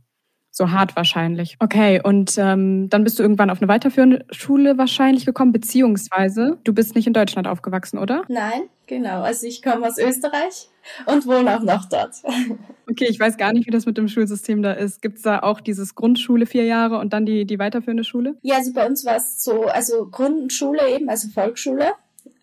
so 0.56 0.70
hart 0.70 0.97
wahrscheinlich. 0.97 1.56
Okay, 1.61 2.00
und 2.03 2.38
ähm, 2.38 2.88
dann 2.88 3.05
bist 3.05 3.19
du 3.19 3.23
irgendwann 3.23 3.50
auf 3.50 3.61
eine 3.61 3.69
weiterführende 3.69 4.25
Schule 4.31 4.79
wahrscheinlich 4.79 5.26
gekommen, 5.26 5.53
beziehungsweise 5.53 6.56
du 6.64 6.73
bist 6.73 6.94
nicht 6.94 7.06
in 7.06 7.12
Deutschland 7.12 7.47
aufgewachsen, 7.47 7.99
oder? 7.99 8.23
Nein, 8.29 8.62
genau. 8.87 9.20
Also 9.20 9.47
ich 9.47 9.62
komme 9.62 9.87
aus 9.87 9.99
Österreich 9.99 10.70
und 11.05 11.26
wohne 11.26 11.56
auch 11.56 11.62
noch 11.62 11.88
dort. 11.88 12.14
Okay, 12.88 13.08
ich 13.11 13.19
weiß 13.19 13.37
gar 13.37 13.53
nicht, 13.53 13.67
wie 13.67 13.73
das 13.73 13.85
mit 13.85 13.99
dem 13.99 14.06
Schulsystem 14.06 14.62
da 14.62 14.70
ist. 14.70 15.03
Gibt 15.03 15.17
es 15.17 15.23
da 15.25 15.41
auch 15.41 15.61
dieses 15.61 15.97
Grundschule 15.97 16.47
vier 16.47 16.64
Jahre 16.67 16.99
und 16.99 17.12
dann 17.12 17.26
die, 17.26 17.44
die 17.44 17.58
weiterführende 17.58 18.05
Schule? 18.05 18.37
Ja, 18.43 18.58
also 18.58 18.73
bei 18.73 18.87
uns 18.87 19.05
war 19.05 19.17
es 19.17 19.43
so, 19.43 19.64
also 19.64 20.06
Grundschule 20.06 20.88
eben, 20.94 21.08
also 21.08 21.29
Volksschule. 21.29 21.94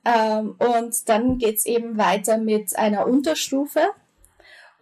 Ähm, 0.03 0.55
und 0.59 1.07
dann 1.07 1.37
geht's 1.37 1.65
eben 1.65 1.97
weiter 1.97 2.37
mit 2.39 2.77
einer 2.77 3.07
Unterstufe. 3.07 3.79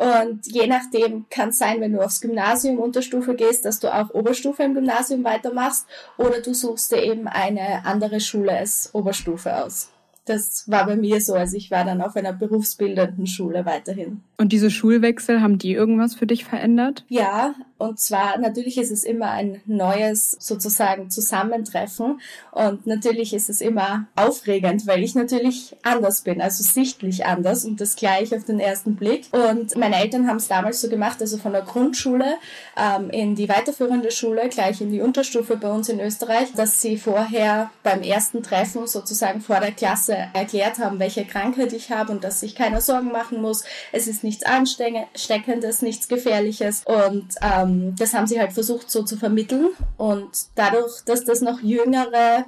Und 0.01 0.47
je 0.47 0.65
nachdem 0.65 1.25
kann 1.29 1.49
es 1.49 1.59
sein, 1.59 1.79
wenn 1.79 1.93
du 1.93 2.03
aufs 2.03 2.21
Gymnasium 2.21 2.79
Unterstufe 2.79 3.35
gehst, 3.35 3.65
dass 3.65 3.79
du 3.79 3.93
auch 3.93 4.09
Oberstufe 4.15 4.63
im 4.63 4.73
Gymnasium 4.73 5.23
weitermachst 5.23 5.85
oder 6.17 6.41
du 6.41 6.55
suchst 6.55 6.91
dir 6.91 7.03
eben 7.03 7.27
eine 7.27 7.85
andere 7.85 8.19
Schule 8.19 8.51
als 8.51 8.89
Oberstufe 8.93 9.63
aus. 9.63 9.91
Das 10.25 10.67
war 10.67 10.87
bei 10.87 10.95
mir 10.95 11.21
so. 11.21 11.35
Also 11.35 11.55
ich 11.55 11.69
war 11.69 11.85
dann 11.85 12.01
auf 12.01 12.15
einer 12.15 12.33
berufsbildenden 12.33 13.27
Schule 13.27 13.63
weiterhin. 13.67 14.23
Und 14.37 14.51
diese 14.51 14.71
Schulwechsel, 14.71 15.39
haben 15.39 15.59
die 15.59 15.73
irgendwas 15.73 16.15
für 16.15 16.25
dich 16.25 16.45
verändert? 16.45 17.05
Ja, 17.07 17.53
und 17.81 17.99
zwar 17.99 18.37
natürlich 18.37 18.77
ist 18.77 18.91
es 18.91 19.03
immer 19.03 19.31
ein 19.31 19.61
neues 19.65 20.31
sozusagen 20.39 21.09
Zusammentreffen 21.09 22.19
und 22.51 22.87
natürlich 22.87 23.33
ist 23.33 23.49
es 23.49 23.61
immer 23.61 24.07
aufregend, 24.15 24.87
weil 24.87 25.03
ich 25.03 25.15
natürlich 25.15 25.75
anders 25.83 26.21
bin, 26.21 26.41
also 26.41 26.63
sichtlich 26.63 27.25
anders 27.25 27.63
und 27.63 27.79
das 27.79 27.95
gleich 27.95 28.35
auf 28.35 28.43
den 28.43 28.59
ersten 28.59 28.95
Blick. 28.95 29.27
Und 29.31 29.75
meine 29.77 29.97
Eltern 29.97 30.27
haben 30.27 30.37
es 30.37 30.47
damals 30.47 30.81
so 30.81 30.89
gemacht, 30.89 31.21
also 31.21 31.37
von 31.37 31.53
der 31.53 31.61
Grundschule 31.61 32.35
ähm, 32.77 33.09
in 33.09 33.35
die 33.35 33.47
weiterführende 33.47 34.11
Schule, 34.11 34.49
gleich 34.49 34.81
in 34.81 34.91
die 34.91 35.01
Unterstufe 35.01 35.55
bei 35.55 35.71
uns 35.71 35.87
in 35.87 35.99
Österreich, 35.99 36.49
dass 36.55 36.81
sie 36.81 36.97
vorher 36.97 37.69
beim 37.83 38.01
ersten 38.01 38.43
Treffen 38.43 38.87
sozusagen 38.87 39.41
vor 39.41 39.59
der 39.59 39.71
Klasse 39.71 40.17
erklärt 40.33 40.79
haben, 40.79 40.99
welche 40.99 41.25
Krankheit 41.25 41.73
ich 41.73 41.91
habe 41.91 42.11
und 42.11 42.23
dass 42.23 42.43
ich 42.43 42.55
keine 42.55 42.81
Sorgen 42.81 43.11
machen 43.11 43.41
muss. 43.41 43.63
Es 43.91 44.07
ist 44.07 44.23
nicht 44.23 44.31
nichts 44.31 44.45
Ansteckendes, 44.45 45.81
nichts 45.81 46.07
Gefährliches. 46.07 46.83
Und 46.85 47.35
ähm, 47.41 47.70
das 47.97 48.13
haben 48.13 48.27
sie 48.27 48.39
halt 48.39 48.53
versucht 48.53 48.89
so 48.89 49.03
zu 49.03 49.17
vermitteln. 49.17 49.69
Und 49.97 50.29
dadurch, 50.55 51.01
dass 51.05 51.25
das 51.25 51.41
noch 51.41 51.61
jüngere 51.61 52.45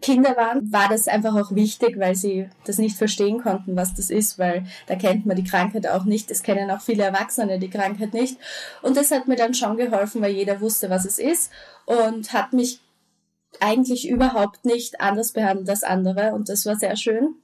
Kinder 0.00 0.36
waren, 0.36 0.72
war 0.72 0.88
das 0.88 1.06
einfach 1.06 1.34
auch 1.34 1.54
wichtig, 1.54 1.98
weil 1.98 2.16
sie 2.16 2.48
das 2.66 2.78
nicht 2.78 2.96
verstehen 2.96 3.40
konnten, 3.40 3.76
was 3.76 3.94
das 3.94 4.10
ist, 4.10 4.38
weil 4.38 4.64
da 4.86 4.96
kennt 4.96 5.24
man 5.24 5.36
die 5.36 5.44
Krankheit 5.44 5.86
auch 5.86 6.04
nicht. 6.04 6.30
Es 6.30 6.42
kennen 6.42 6.70
auch 6.70 6.80
viele 6.80 7.04
Erwachsene 7.04 7.58
die 7.58 7.70
Krankheit 7.70 8.12
nicht. 8.12 8.36
Und 8.82 8.96
das 8.96 9.10
hat 9.10 9.28
mir 9.28 9.36
dann 9.36 9.54
schon 9.54 9.76
geholfen, 9.76 10.20
weil 10.20 10.32
jeder 10.32 10.60
wusste, 10.60 10.90
was 10.90 11.04
es 11.04 11.18
ist 11.18 11.50
und 11.86 12.32
hat 12.32 12.52
mich 12.52 12.80
eigentlich 13.60 14.08
überhaupt 14.08 14.64
nicht 14.64 15.00
anders 15.00 15.32
behandelt 15.32 15.70
als 15.70 15.84
andere 15.84 16.32
und 16.32 16.48
das 16.48 16.66
war 16.66 16.76
sehr 16.76 16.96
schön. 16.96 17.36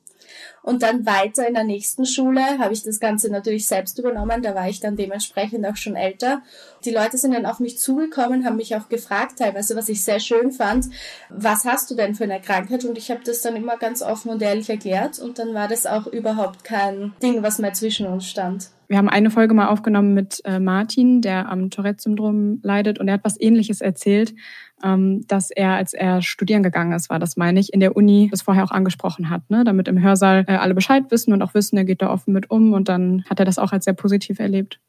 Und 0.62 0.82
dann 0.82 1.06
weiter 1.06 1.46
in 1.46 1.54
der 1.54 1.64
nächsten 1.64 2.04
Schule 2.04 2.58
habe 2.58 2.72
ich 2.72 2.82
das 2.82 3.00
Ganze 3.00 3.30
natürlich 3.30 3.66
selbst 3.66 3.98
übernommen. 3.98 4.42
Da 4.42 4.54
war 4.54 4.68
ich 4.68 4.80
dann 4.80 4.96
dementsprechend 4.96 5.66
auch 5.66 5.76
schon 5.76 5.96
älter. 5.96 6.42
Die 6.84 6.90
Leute 6.90 7.16
sind 7.18 7.32
dann 7.32 7.46
auf 7.46 7.60
mich 7.60 7.78
zugekommen, 7.78 8.44
haben 8.44 8.56
mich 8.56 8.76
auch 8.76 8.88
gefragt, 8.88 9.38
teilweise, 9.38 9.76
was 9.76 9.88
ich 9.88 10.04
sehr 10.04 10.20
schön 10.20 10.52
fand, 10.52 10.86
was 11.28 11.64
hast 11.64 11.90
du 11.90 11.94
denn 11.94 12.14
für 12.14 12.24
eine 12.24 12.40
Krankheit? 12.40 12.84
Und 12.84 12.98
ich 12.98 13.10
habe 13.10 13.20
das 13.24 13.42
dann 13.42 13.56
immer 13.56 13.76
ganz 13.76 14.02
offen 14.02 14.30
und 14.30 14.42
ehrlich 14.42 14.68
erklärt. 14.68 15.18
Und 15.18 15.38
dann 15.38 15.54
war 15.54 15.68
das 15.68 15.86
auch 15.86 16.06
überhaupt 16.06 16.64
kein 16.64 17.12
Ding, 17.22 17.42
was 17.42 17.58
mehr 17.58 17.72
zwischen 17.72 18.06
uns 18.06 18.26
stand. 18.26 18.70
Wir 18.90 18.98
haben 18.98 19.08
eine 19.08 19.30
Folge 19.30 19.54
mal 19.54 19.68
aufgenommen 19.68 20.14
mit 20.14 20.42
äh, 20.44 20.58
Martin, 20.58 21.22
der 21.22 21.48
am 21.48 21.70
Tourette-Syndrom 21.70 22.58
leidet 22.64 22.98
und 22.98 23.06
er 23.06 23.14
hat 23.14 23.24
was 23.24 23.40
Ähnliches 23.40 23.80
erzählt, 23.80 24.34
dass 24.82 25.50
er, 25.50 25.74
als 25.74 25.92
er 25.92 26.22
studieren 26.22 26.62
gegangen 26.62 26.92
ist, 26.92 27.10
war 27.10 27.18
das 27.18 27.36
meine 27.36 27.60
ich, 27.60 27.72
in 27.72 27.80
der 27.80 27.96
Uni 27.96 28.28
das 28.30 28.42
vorher 28.42 28.64
auch 28.64 28.70
angesprochen 28.70 29.28
hat, 29.28 29.48
ne? 29.50 29.64
damit 29.64 29.88
im 29.88 30.00
Hörsaal 30.02 30.44
äh, 30.48 30.52
alle 30.52 30.74
Bescheid 30.74 31.04
wissen 31.10 31.32
und 31.32 31.42
auch 31.42 31.54
wissen, 31.54 31.76
er 31.76 31.84
geht 31.84 32.02
da 32.02 32.10
offen 32.10 32.32
mit 32.32 32.50
um 32.50 32.72
und 32.72 32.88
dann 32.88 33.24
hat 33.28 33.38
er 33.38 33.44
das 33.44 33.58
auch 33.58 33.72
als 33.72 33.84
sehr 33.84 33.94
positiv 33.94 34.38
erlebt. 34.38 34.80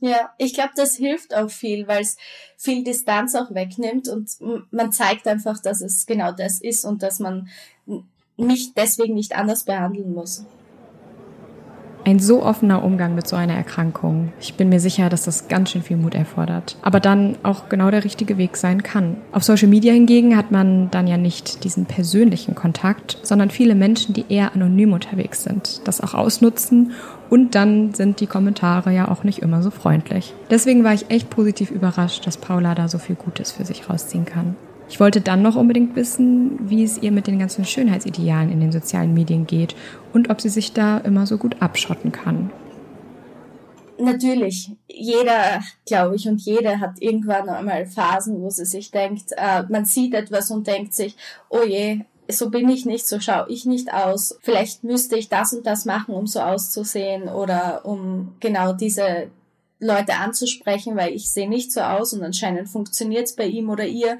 Ja, 0.00 0.32
ich 0.38 0.54
glaube, 0.54 0.70
das 0.76 0.94
hilft 0.94 1.34
auch 1.34 1.50
viel, 1.50 1.88
weil 1.88 2.02
es 2.02 2.16
viel 2.56 2.84
Distanz 2.84 3.34
auch 3.34 3.52
wegnimmt 3.52 4.08
und 4.08 4.30
man 4.70 4.92
zeigt 4.92 5.26
einfach, 5.26 5.60
dass 5.60 5.80
es 5.80 6.06
genau 6.06 6.30
das 6.30 6.60
ist 6.60 6.84
und 6.84 7.02
dass 7.02 7.18
man 7.18 7.48
mich 8.36 8.74
deswegen 8.74 9.14
nicht 9.14 9.34
anders 9.34 9.64
behandeln 9.64 10.12
muss. 10.12 10.44
Ein 12.08 12.20
so 12.20 12.42
offener 12.42 12.82
Umgang 12.84 13.14
mit 13.14 13.28
so 13.28 13.36
einer 13.36 13.52
Erkrankung. 13.52 14.32
Ich 14.40 14.54
bin 14.54 14.70
mir 14.70 14.80
sicher, 14.80 15.10
dass 15.10 15.24
das 15.24 15.48
ganz 15.48 15.72
schön 15.72 15.82
viel 15.82 15.98
Mut 15.98 16.14
erfordert. 16.14 16.78
Aber 16.80 17.00
dann 17.00 17.36
auch 17.42 17.68
genau 17.68 17.90
der 17.90 18.02
richtige 18.02 18.38
Weg 18.38 18.56
sein 18.56 18.82
kann. 18.82 19.18
Auf 19.30 19.44
Social 19.44 19.68
Media 19.68 19.92
hingegen 19.92 20.34
hat 20.34 20.50
man 20.50 20.90
dann 20.90 21.06
ja 21.06 21.18
nicht 21.18 21.64
diesen 21.64 21.84
persönlichen 21.84 22.54
Kontakt, 22.54 23.18
sondern 23.24 23.50
viele 23.50 23.74
Menschen, 23.74 24.14
die 24.14 24.24
eher 24.30 24.54
anonym 24.54 24.94
unterwegs 24.94 25.42
sind, 25.42 25.86
das 25.86 26.00
auch 26.00 26.14
ausnutzen 26.14 26.92
und 27.28 27.54
dann 27.54 27.92
sind 27.92 28.20
die 28.20 28.26
Kommentare 28.26 28.90
ja 28.90 29.08
auch 29.08 29.22
nicht 29.22 29.40
immer 29.40 29.62
so 29.62 29.70
freundlich. 29.70 30.32
Deswegen 30.48 30.84
war 30.84 30.94
ich 30.94 31.10
echt 31.10 31.28
positiv 31.28 31.70
überrascht, 31.70 32.26
dass 32.26 32.38
Paula 32.38 32.74
da 32.74 32.88
so 32.88 32.96
viel 32.96 33.16
Gutes 33.16 33.52
für 33.52 33.66
sich 33.66 33.90
rausziehen 33.90 34.24
kann. 34.24 34.56
Ich 34.88 35.00
wollte 35.00 35.20
dann 35.20 35.42
noch 35.42 35.56
unbedingt 35.56 35.96
wissen, 35.96 36.58
wie 36.70 36.82
es 36.82 36.98
ihr 36.98 37.12
mit 37.12 37.26
den 37.26 37.38
ganzen 37.38 37.64
Schönheitsidealen 37.64 38.50
in 38.50 38.60
den 38.60 38.72
sozialen 38.72 39.12
Medien 39.14 39.46
geht 39.46 39.76
und 40.12 40.30
ob 40.30 40.40
sie 40.40 40.48
sich 40.48 40.72
da 40.72 40.98
immer 40.98 41.26
so 41.26 41.36
gut 41.36 41.56
abschotten 41.60 42.12
kann. 42.12 42.50
Natürlich, 44.00 44.70
jeder, 44.86 45.60
glaube 45.84 46.14
ich, 46.14 46.28
und 46.28 46.40
jede 46.40 46.78
hat 46.78 47.00
irgendwann 47.00 47.48
einmal 47.48 47.84
Phasen, 47.84 48.40
wo 48.40 48.48
sie 48.48 48.64
sich 48.64 48.92
denkt, 48.92 49.32
äh, 49.36 49.64
man 49.68 49.84
sieht 49.84 50.14
etwas 50.14 50.52
und 50.52 50.68
denkt 50.68 50.94
sich, 50.94 51.16
oh 51.48 51.64
je, 51.66 52.02
so 52.30 52.50
bin 52.50 52.68
ich 52.68 52.84
nicht, 52.86 53.08
so 53.08 53.18
schaue 53.18 53.46
ich 53.48 53.64
nicht 53.64 53.92
aus. 53.92 54.38
Vielleicht 54.42 54.84
müsste 54.84 55.16
ich 55.16 55.28
das 55.28 55.52
und 55.52 55.66
das 55.66 55.84
machen, 55.84 56.14
um 56.14 56.26
so 56.26 56.40
auszusehen 56.40 57.28
oder 57.28 57.84
um 57.84 58.34
genau 58.38 58.72
diese 58.72 59.30
Leute 59.80 60.14
anzusprechen, 60.14 60.96
weil 60.96 61.12
ich 61.12 61.30
sehe 61.30 61.48
nicht 61.48 61.72
so 61.72 61.80
aus 61.80 62.12
und 62.12 62.22
anscheinend 62.22 62.68
funktioniert 62.68 63.24
es 63.24 63.34
bei 63.34 63.46
ihm 63.46 63.70
oder 63.70 63.86
ihr. 63.86 64.18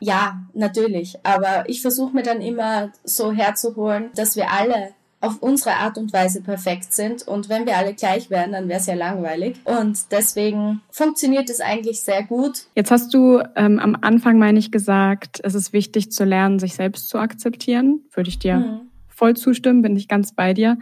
Ja, 0.00 0.42
natürlich. 0.54 1.18
Aber 1.22 1.68
ich 1.68 1.82
versuche 1.82 2.14
mir 2.14 2.22
dann 2.22 2.40
immer 2.40 2.92
so 3.04 3.32
herzuholen, 3.32 4.10
dass 4.14 4.36
wir 4.36 4.50
alle 4.50 4.90
auf 5.20 5.42
unsere 5.42 5.74
Art 5.74 5.98
und 5.98 6.12
Weise 6.12 6.42
perfekt 6.42 6.92
sind. 6.92 7.26
Und 7.26 7.48
wenn 7.48 7.66
wir 7.66 7.76
alle 7.76 7.94
gleich 7.94 8.30
wären, 8.30 8.52
dann 8.52 8.68
wäre 8.68 8.78
es 8.78 8.86
ja 8.86 8.94
langweilig. 8.94 9.56
Und 9.64 10.12
deswegen 10.12 10.80
funktioniert 10.90 11.50
es 11.50 11.60
eigentlich 11.60 12.02
sehr 12.02 12.22
gut. 12.22 12.66
Jetzt 12.74 12.90
hast 12.90 13.12
du 13.12 13.42
ähm, 13.56 13.80
am 13.80 13.96
Anfang, 14.00 14.38
meine 14.38 14.58
ich, 14.58 14.70
gesagt, 14.70 15.40
es 15.42 15.54
ist 15.54 15.72
wichtig 15.72 16.12
zu 16.12 16.24
lernen, 16.24 16.58
sich 16.58 16.74
selbst 16.74 17.08
zu 17.08 17.18
akzeptieren. 17.18 18.02
Würde 18.12 18.28
ich 18.28 18.38
dir 18.38 18.56
mhm. 18.58 18.80
voll 19.08 19.34
zustimmen, 19.34 19.82
bin 19.82 19.96
ich 19.96 20.06
ganz 20.06 20.32
bei 20.32 20.54
dir. 20.54 20.78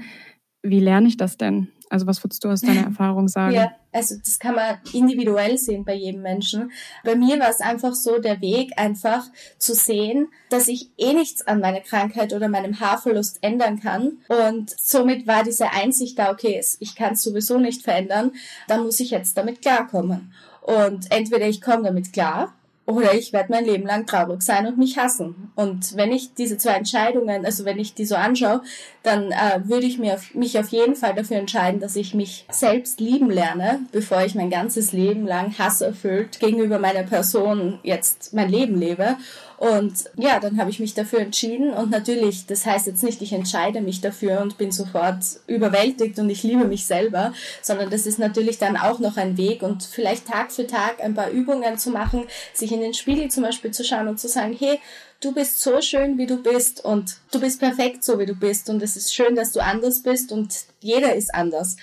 Wie 0.71 0.81
lerne 0.81 1.09
ich 1.09 1.17
das 1.17 1.37
denn? 1.37 1.69
Also 1.89 2.07
was 2.07 2.23
würdest 2.25 2.43
du 2.45 2.49
aus 2.49 2.63
deiner 2.63 2.83
Erfahrung 2.87 3.29
sagen? 3.29 3.55
Ja, 3.55 3.73
also 3.93 4.17
das 4.19 4.39
kann 4.39 4.57
man 4.57 4.79
individuell 4.93 5.57
sehen 5.57 5.85
bei 5.85 5.95
jedem 5.95 6.23
Menschen. 6.23 6.73
Bei 7.05 7.15
mir 7.15 7.39
war 7.39 7.49
es 7.49 7.61
einfach 7.61 7.95
so 7.95 8.19
der 8.19 8.41
Weg, 8.41 8.73
einfach 8.77 9.25
zu 9.59 9.75
sehen, 9.75 10.29
dass 10.51 10.67
ich 10.69 10.91
eh 10.99 11.13
nichts 11.13 11.47
an 11.47 11.61
meiner 11.61 11.81
Krankheit 11.81 12.33
oder 12.33 12.49
meinem 12.49 12.81
Haarverlust 12.81 13.39
ändern 13.43 13.81
kann. 13.81 14.19
Und 14.29 14.71
somit 14.71 15.27
war 15.27 15.45
diese 15.45 15.71
Einsicht 15.71 16.19
da, 16.19 16.33
okay, 16.33 16.61
ich 16.81 16.97
kann 16.97 17.13
es 17.13 17.23
sowieso 17.23 17.59
nicht 17.59 17.83
verändern, 17.83 18.33
dann 18.67 18.83
muss 18.83 19.01
ich 19.01 19.11
jetzt 19.11 19.37
damit 19.37 19.63
klarkommen. 19.63 20.33
Und 20.63 21.13
entweder 21.13 21.47
ich 21.47 21.61
komme 21.61 21.85
damit 21.85 22.13
klar 22.13 22.53
oder 22.87 23.15
ich 23.15 23.33
werde 23.33 23.53
mein 23.53 23.65
Leben 23.65 23.87
lang 23.87 24.07
traurig 24.07 24.43
sein 24.43 24.67
und 24.67 24.79
mich 24.79 24.97
hassen. 24.97 25.51
Und 25.57 25.97
wenn 25.97 26.13
ich 26.13 26.35
diese 26.35 26.57
zwei 26.57 26.75
Entscheidungen, 26.75 27.45
also 27.45 27.65
wenn 27.65 27.79
ich 27.79 27.95
die 27.95 28.07
so 28.07 28.15
anschaue, 28.15 28.63
dann 29.03 29.33
äh, 29.33 29.61
würde 29.65 29.87
ich 29.87 29.99
mir 29.99 30.15
auf, 30.15 30.35
mich 30.35 30.59
auf 30.59 30.69
jeden 30.69 30.95
Fall 30.95 31.15
dafür 31.15 31.39
entscheiden, 31.39 31.81
dass 31.81 31.97
ich 31.97 32.15
mich 32.15 32.47
selbst 32.51 33.01
lieben 33.01 33.31
lerne, 33.31 33.81
bevor 33.91 34.25
ich 34.25 34.37
mein 34.37 34.51
ganzes 34.51 34.93
Leben 34.93 35.27
lang 35.27 35.59
hasserfüllt 35.59 36.39
gegenüber 36.39 36.79
meiner 36.79 37.03
Person 37.03 37.81
jetzt 37.83 38.33
mein 38.33 38.49
Leben 38.49 38.79
lebe. 38.79 39.17
Und 39.59 40.11
ja, 40.17 40.39
dann 40.39 40.59
habe 40.59 40.69
ich 40.69 40.81
mich 40.81 40.93
dafür 40.93 41.21
entschieden 41.21 41.73
und 41.73 41.91
natürlich, 41.91 42.47
das 42.47 42.67
heißt 42.67 42.87
jetzt 42.87 43.03
nicht, 43.03 43.23
ich 43.23 43.33
entscheide 43.33 43.81
mich 43.81 44.03
dafür 44.03 44.41
und 44.41 44.59
bin 44.59 44.71
sofort 44.71 45.25
überwältigt 45.47 46.19
und 46.19 46.29
ich 46.29 46.43
liebe 46.43 46.67
mich 46.67 46.85
selber, 46.85 47.33
sondern 47.63 47.89
das 47.89 48.05
ist 48.05 48.19
natürlich 48.19 48.59
dann 48.59 48.77
auch 48.77 48.99
noch 48.99 49.17
ein 49.17 49.39
Weg 49.39 49.63
und 49.63 49.83
vielleicht 49.83 50.27
Tag 50.27 50.53
für 50.53 50.67
Tag 50.67 51.03
ein 51.03 51.15
paar 51.15 51.31
Übungen 51.31 51.79
zu 51.79 51.91
machen, 51.91 52.25
sich 52.53 52.71
in 52.71 52.81
den 52.81 52.93
Spiegel 52.93 53.31
zum 53.31 53.45
Beispiel 53.45 53.71
zu 53.71 53.83
schauen 53.83 54.09
und 54.09 54.21
zu 54.21 54.29
sagen, 54.29 54.55
hey, 54.59 54.79
du 55.21 55.33
bist 55.33 55.63
so 55.63 55.81
schön, 55.81 56.19
wie 56.19 56.27
du 56.27 56.43
bist 56.43 56.85
und 56.85 57.17
du 57.33 57.41
bist 57.41 57.59
perfekt 57.59 58.05
so, 58.05 58.19
wie 58.19 58.27
du 58.27 58.35
bist 58.35 58.69
und 58.69 58.83
es 58.83 58.97
ist 58.97 59.15
schön, 59.15 59.37
dass 59.37 59.53
du 59.53 59.61
anders 59.61 60.03
bist 60.03 60.33
und 60.33 60.55
jeder 60.81 61.15
ist 61.15 61.35
anders. 61.35 61.77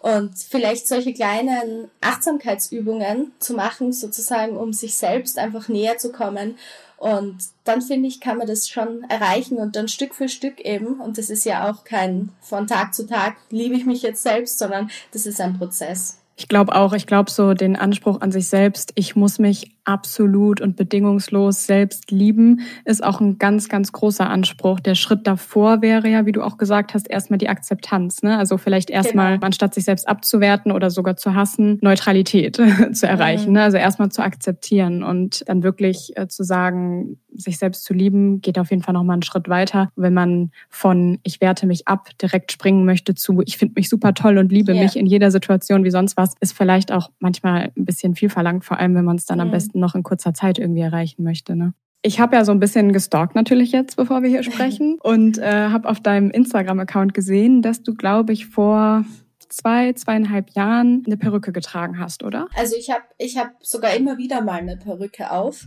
Und 0.00 0.32
vielleicht 0.38 0.88
solche 0.88 1.12
kleinen 1.12 1.90
Achtsamkeitsübungen 2.00 3.32
zu 3.38 3.52
machen, 3.52 3.92
sozusagen, 3.92 4.56
um 4.56 4.72
sich 4.72 4.94
selbst 4.94 5.38
einfach 5.38 5.68
näher 5.68 5.98
zu 5.98 6.10
kommen 6.10 6.56
und 7.00 7.38
dann 7.64 7.80
finde 7.80 8.08
ich, 8.08 8.20
kann 8.20 8.36
man 8.36 8.46
das 8.46 8.68
schon 8.68 9.04
erreichen 9.04 9.56
und 9.56 9.74
dann 9.74 9.88
Stück 9.88 10.14
für 10.14 10.28
Stück 10.28 10.60
eben. 10.60 11.00
Und 11.00 11.16
das 11.16 11.30
ist 11.30 11.46
ja 11.46 11.70
auch 11.70 11.84
kein 11.84 12.28
von 12.42 12.66
Tag 12.66 12.94
zu 12.94 13.06
Tag 13.06 13.36
liebe 13.48 13.74
ich 13.74 13.86
mich 13.86 14.02
jetzt 14.02 14.22
selbst, 14.22 14.58
sondern 14.58 14.90
das 15.12 15.24
ist 15.24 15.40
ein 15.40 15.56
Prozess. 15.56 16.19
Ich 16.40 16.48
glaube 16.48 16.74
auch, 16.74 16.94
ich 16.94 17.06
glaube 17.06 17.30
so 17.30 17.52
den 17.52 17.76
Anspruch 17.76 18.22
an 18.22 18.32
sich 18.32 18.48
selbst, 18.48 18.92
ich 18.94 19.14
muss 19.14 19.38
mich 19.38 19.76
absolut 19.84 20.60
und 20.60 20.76
bedingungslos 20.76 21.66
selbst 21.66 22.10
lieben, 22.10 22.60
ist 22.84 23.02
auch 23.02 23.20
ein 23.20 23.38
ganz, 23.38 23.68
ganz 23.68 23.92
großer 23.92 24.28
Anspruch. 24.28 24.80
Der 24.80 24.94
Schritt 24.94 25.26
davor 25.26 25.82
wäre 25.82 26.08
ja, 26.08 26.26
wie 26.26 26.32
du 26.32 26.42
auch 26.42 26.58
gesagt 26.58 26.94
hast, 26.94 27.10
erstmal 27.10 27.38
die 27.38 27.48
Akzeptanz. 27.48 28.22
Ne? 28.22 28.38
Also 28.38 28.56
vielleicht 28.56 28.88
erstmal, 28.88 29.34
genau. 29.34 29.46
anstatt 29.46 29.74
sich 29.74 29.84
selbst 29.84 30.08
abzuwerten 30.08 30.72
oder 30.72 30.90
sogar 30.90 31.16
zu 31.16 31.34
hassen, 31.34 31.78
Neutralität 31.82 32.56
zu 32.92 33.06
erreichen. 33.06 33.48
Mhm. 33.48 33.54
Ne? 33.54 33.62
Also 33.62 33.76
erstmal 33.76 34.10
zu 34.10 34.22
akzeptieren 34.22 35.02
und 35.02 35.46
dann 35.46 35.62
wirklich 35.62 36.16
äh, 36.16 36.28
zu 36.28 36.42
sagen, 36.42 37.18
sich 37.34 37.58
selbst 37.58 37.84
zu 37.84 37.92
lieben, 37.92 38.40
geht 38.40 38.58
auf 38.58 38.70
jeden 38.70 38.82
Fall 38.82 38.94
nochmal 38.94 39.14
einen 39.14 39.22
Schritt 39.22 39.48
weiter. 39.48 39.90
Wenn 39.96 40.14
man 40.14 40.50
von 40.68 41.18
ich 41.22 41.40
werte 41.40 41.66
mich 41.66 41.86
ab 41.88 42.08
direkt 42.20 42.52
springen 42.52 42.84
möchte 42.84 43.14
zu 43.14 43.40
ich 43.44 43.56
finde 43.56 43.74
mich 43.76 43.88
super 43.88 44.14
toll 44.14 44.38
und 44.38 44.52
liebe 44.52 44.72
yeah. 44.72 44.82
mich 44.82 44.96
in 44.96 45.06
jeder 45.06 45.30
Situation 45.30 45.84
wie 45.84 45.90
sonst 45.90 46.16
was, 46.16 46.29
ist 46.40 46.56
vielleicht 46.56 46.92
auch 46.92 47.10
manchmal 47.18 47.72
ein 47.76 47.84
bisschen 47.84 48.14
viel 48.14 48.28
verlangt, 48.28 48.64
vor 48.64 48.78
allem 48.78 48.94
wenn 48.94 49.04
man 49.04 49.16
es 49.16 49.26
dann 49.26 49.38
mhm. 49.38 49.42
am 49.42 49.50
besten 49.50 49.80
noch 49.80 49.94
in 49.94 50.02
kurzer 50.02 50.34
Zeit 50.34 50.58
irgendwie 50.58 50.80
erreichen 50.80 51.22
möchte. 51.22 51.56
Ne? 51.56 51.74
Ich 52.02 52.18
habe 52.18 52.36
ja 52.36 52.44
so 52.44 52.52
ein 52.52 52.60
bisschen 52.60 52.92
gestalkt 52.92 53.34
natürlich 53.34 53.72
jetzt, 53.72 53.96
bevor 53.96 54.22
wir 54.22 54.30
hier 54.30 54.42
sprechen 54.50 54.98
und 55.00 55.38
äh, 55.38 55.68
habe 55.68 55.88
auf 55.88 56.00
deinem 56.00 56.30
Instagram-Account 56.30 57.14
gesehen, 57.14 57.62
dass 57.62 57.82
du, 57.82 57.94
glaube 57.94 58.32
ich, 58.32 58.46
vor 58.46 59.04
zwei, 59.50 59.92
zweieinhalb 59.92 60.50
Jahren 60.50 61.02
eine 61.04 61.16
Perücke 61.16 61.52
getragen 61.52 61.98
hast, 61.98 62.22
oder? 62.22 62.48
Also 62.54 62.76
ich 62.76 62.90
habe 62.90 63.02
ich 63.18 63.36
hab 63.36 63.50
sogar 63.60 63.94
immer 63.94 64.16
wieder 64.16 64.42
mal 64.42 64.60
eine 64.60 64.76
Perücke 64.76 65.30
auf. 65.30 65.66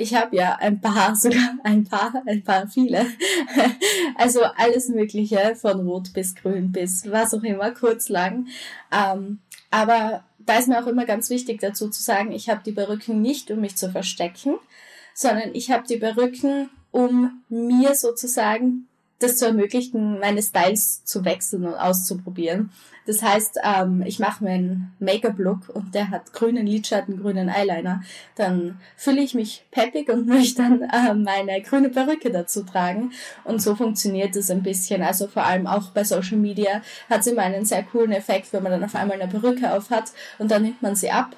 Ich 0.00 0.14
habe 0.14 0.36
ja 0.36 0.56
ein 0.60 0.80
paar, 0.80 1.14
sogar 1.16 1.58
ein 1.64 1.84
paar, 1.84 2.22
ein 2.26 2.42
paar 2.42 2.66
viele. 2.66 3.06
Also 4.16 4.40
alles 4.56 4.88
Mögliche, 4.88 5.54
von 5.54 5.86
rot 5.86 6.12
bis 6.12 6.34
grün 6.34 6.72
bis 6.72 7.08
was 7.08 7.34
auch 7.34 7.42
immer, 7.44 7.70
kurz 7.70 8.08
lang. 8.08 8.48
Ähm, 8.90 9.38
aber 9.70 10.24
da 10.38 10.58
ist 10.58 10.68
mir 10.68 10.82
auch 10.82 10.86
immer 10.86 11.04
ganz 11.04 11.30
wichtig 11.30 11.60
dazu 11.60 11.88
zu 11.90 12.02
sagen, 12.02 12.32
ich 12.32 12.48
habe 12.48 12.62
die 12.64 12.72
Perücken 12.72 13.20
nicht, 13.20 13.50
um 13.50 13.60
mich 13.60 13.76
zu 13.76 13.90
verstecken, 13.90 14.56
sondern 15.14 15.54
ich 15.54 15.70
habe 15.70 15.86
die 15.86 15.98
Perücken, 15.98 16.70
um 16.90 17.42
mir 17.48 17.94
sozusagen 17.94 18.87
das 19.18 19.36
zu 19.36 19.46
ermöglichen, 19.46 20.20
meine 20.20 20.42
Styles 20.42 21.04
zu 21.04 21.24
wechseln 21.24 21.64
und 21.66 21.74
auszuprobieren. 21.74 22.70
Das 23.08 23.22
heißt, 23.22 23.60
ähm, 23.64 24.02
ich 24.04 24.18
mache 24.18 24.44
mir 24.44 24.50
einen 24.50 24.92
Make-up-Look 24.98 25.70
und 25.70 25.94
der 25.94 26.10
hat 26.10 26.34
grünen 26.34 26.66
Lidschatten, 26.66 27.22
grünen 27.22 27.48
Eyeliner. 27.48 28.02
Dann 28.36 28.78
fühle 28.96 29.22
ich 29.22 29.32
mich 29.32 29.64
peppig 29.70 30.10
und 30.10 30.26
möchte 30.28 30.62
dann 30.62 30.82
äh, 30.82 31.14
meine 31.14 31.62
grüne 31.62 31.88
Perücke 31.88 32.30
dazu 32.30 32.64
tragen. 32.64 33.12
Und 33.44 33.62
so 33.62 33.74
funktioniert 33.74 34.36
es 34.36 34.50
ein 34.50 34.62
bisschen. 34.62 35.02
Also 35.02 35.26
vor 35.26 35.44
allem 35.44 35.66
auch 35.66 35.90
bei 35.92 36.04
Social 36.04 36.36
Media 36.36 36.82
hat 37.08 37.20
es 37.20 37.28
immer 37.28 37.42
einen 37.42 37.64
sehr 37.64 37.82
coolen 37.82 38.12
Effekt, 38.12 38.52
wenn 38.52 38.62
man 38.62 38.72
dann 38.72 38.84
auf 38.84 38.94
einmal 38.94 39.18
eine 39.18 39.30
Perücke 39.30 39.72
auf 39.72 39.88
hat 39.88 40.12
und 40.38 40.50
dann 40.50 40.64
nimmt 40.64 40.82
man 40.82 40.94
sie 40.94 41.10
ab. 41.10 41.34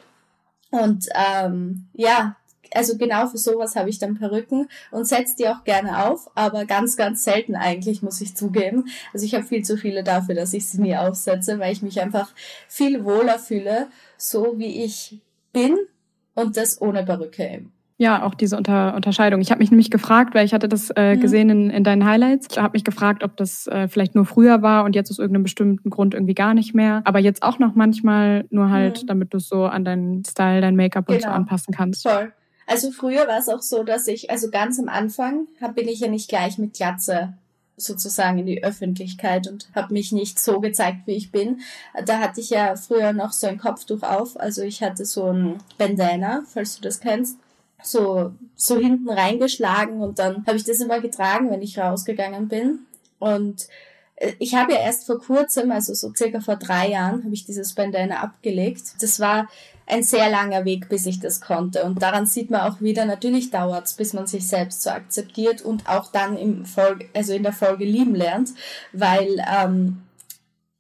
Und 0.71 1.07
ähm, 1.15 1.87
ja, 1.95 2.37
also 2.75 2.97
genau 2.97 3.27
für 3.27 3.39
sowas 3.39 3.77
habe 3.77 3.91
ich 3.91 3.99
dann 3.99 4.19
Perücken 4.19 4.69
und 4.91 5.07
setze 5.07 5.37
die 5.37 5.49
auch 5.49 5.65
gerne 5.65 6.07
auf, 6.07 6.31
aber 6.35 6.65
ganz, 6.65 6.97
ganz 6.97 7.25
selten 7.25 7.55
eigentlich, 7.55 8.03
muss 8.03 8.21
ich 8.21 8.37
zugeben. 8.37 8.85
Also 9.13 9.27
ich 9.27 9.35
habe 9.35 9.45
viel 9.45 9.63
zu 9.63 9.77
viele 9.77 10.05
dafür, 10.05 10.35
dass 10.35 10.53
ich 10.53 10.69
sie 10.69 10.81
nie 10.81 10.97
aufsetze, 10.97 11.59
weil 11.59 11.73
ich 11.73 11.83
mich 11.83 12.01
einfach 12.01 12.33
viel 12.69 13.05
wohler 13.05 13.39
fühle, 13.39 13.89
so 14.17 14.59
wie 14.59 14.85
ich 14.85 15.21
bin 15.53 15.77
und 16.35 16.57
das 16.57 16.81
ohne 16.81 17.05
Perücke 17.05 17.45
eben. 17.45 17.73
Ja, 18.01 18.23
auch 18.23 18.35
diese 18.35 18.57
Unter 18.57 18.95
Unterscheidung. 18.95 19.43
Ich 19.43 19.51
habe 19.51 19.59
mich 19.59 19.71
nämlich 19.71 19.91
gefragt, 19.91 20.35
weil 20.35 20.47
ich 20.47 20.55
hatte 20.55 20.71
das 20.71 20.89
äh, 20.97 21.17
mhm. 21.17 21.21
gesehen 21.21 21.51
in, 21.51 21.69
in 21.69 21.85
deinen 21.85 22.07
Highlights. 22.07 22.49
Ich 22.51 22.57
habe 22.57 22.73
mich 22.73 22.83
gefragt, 22.83 23.23
ob 23.23 23.37
das 23.37 23.67
äh, 23.67 23.89
vielleicht 23.89 24.15
nur 24.15 24.25
früher 24.25 24.63
war 24.63 24.87
und 24.87 24.97
jetzt 24.97 25.11
aus 25.11 25.19
irgendeinem 25.19 25.43
bestimmten 25.43 25.91
Grund 25.91 26.15
irgendwie 26.15 26.33
gar 26.33 26.55
nicht 26.55 26.75
mehr. 26.75 27.03
Aber 27.05 27.19
jetzt 27.19 27.43
auch 27.43 27.59
noch 27.59 27.75
manchmal, 27.75 28.47
nur 28.49 28.71
halt, 28.71 29.03
mhm. 29.03 29.07
damit 29.07 29.35
du 29.35 29.37
es 29.37 29.49
so 29.49 29.67
an 29.67 29.85
deinen 29.85 30.25
Style, 30.25 30.63
dein 30.63 30.77
Make-up 30.77 31.11
und 31.11 31.17
genau. 31.19 31.29
so 31.29 31.35
anpassen 31.35 31.75
kannst. 31.75 32.09
Voll. 32.09 32.33
Also 32.71 32.93
früher 32.93 33.27
war 33.27 33.39
es 33.39 33.49
auch 33.49 33.63
so, 33.63 33.83
dass 33.83 34.07
ich, 34.07 34.31
also 34.31 34.51
ganz 34.51 34.79
am 34.79 34.89
Anfang 34.89 35.49
hab, 35.61 35.75
bin 35.75 35.89
ich 35.89 36.01
ja 36.01 36.09
nicht 36.09 36.29
gleich 36.29 36.57
mit 36.57 36.75
Glatze 36.75 37.35
sozusagen 37.77 38.39
in 38.39 38.47
die 38.47 38.63
Öffentlichkeit 38.63 39.49
und 39.49 39.69
habe 39.75 39.95
mich 39.95 40.13
nicht 40.13 40.39
so 40.39 40.61
gezeigt, 40.61 41.07
wie 41.07 41.15
ich 41.15 41.33
bin. 41.33 41.61
Da 42.05 42.19
hatte 42.19 42.41
ich 42.41 42.51
ja 42.51 42.77
früher 42.77 43.13
noch 43.13 43.33
so 43.33 43.47
ein 43.47 43.59
Kopftuch 43.59 44.03
auf, 44.03 44.39
also 44.39 44.63
ich 44.63 44.83
hatte 44.83 45.05
so 45.05 45.33
ein 45.33 45.59
Bandana, 45.79 46.45
falls 46.47 46.77
du 46.77 46.83
das 46.83 47.01
kennst 47.01 47.39
so, 47.83 48.33
so 48.57 48.77
hinten 48.77 49.09
reingeschlagen 49.09 50.01
und 50.01 50.19
dann 50.19 50.47
habe 50.47 50.57
ich 50.57 50.65
das 50.65 50.81
immer 50.81 51.01
getragen, 51.01 51.51
wenn 51.51 51.63
ich 51.63 51.79
rausgegangen 51.79 52.49
bin. 52.49 52.81
Und 53.19 53.69
äh, 54.17 54.33
ich 54.39 54.55
habe 54.55 54.73
ja 54.73 54.81
erst 54.81 55.07
vor 55.07 55.21
kurzem, 55.21 55.71
also 55.71 55.95
so 55.95 56.13
circa 56.15 56.41
vor 56.41 56.57
drei 56.57 56.91
Jahren, 56.91 57.25
habe 57.25 57.35
ich 57.35 57.45
dieses 57.45 57.75
Bandana 57.75 58.21
abgelegt. 58.21 58.95
Das 59.01 59.21
war 59.21 59.49
ein 59.91 60.03
sehr 60.03 60.31
langer 60.31 60.65
Weg, 60.65 60.89
bis 60.89 61.07
ich 61.07 61.21
das 61.21 61.41
konnte. 61.41 61.85
Und 61.85 62.03
daran 62.03 62.27
sieht 62.27 62.51
man 62.51 62.63
auch 62.63 62.81
wieder, 62.81 63.05
natürlich 63.05 63.51
dauert 63.51 63.87
es, 63.87 63.95
bis 63.95 64.13
man 64.13 64.27
sich 64.27 64.47
selbst 64.47 64.83
so 64.83 64.91
akzeptiert 64.91 65.63
und 65.63 65.89
auch 65.89 66.11
dann 66.13 66.37
im 66.37 66.65
Folge, 66.65 67.09
also 67.15 67.33
in 67.33 67.43
der 67.43 67.53
Folge 67.53 67.85
lieben 67.85 68.15
lernt, 68.15 68.51
weil 68.93 69.45
ähm, 69.53 70.03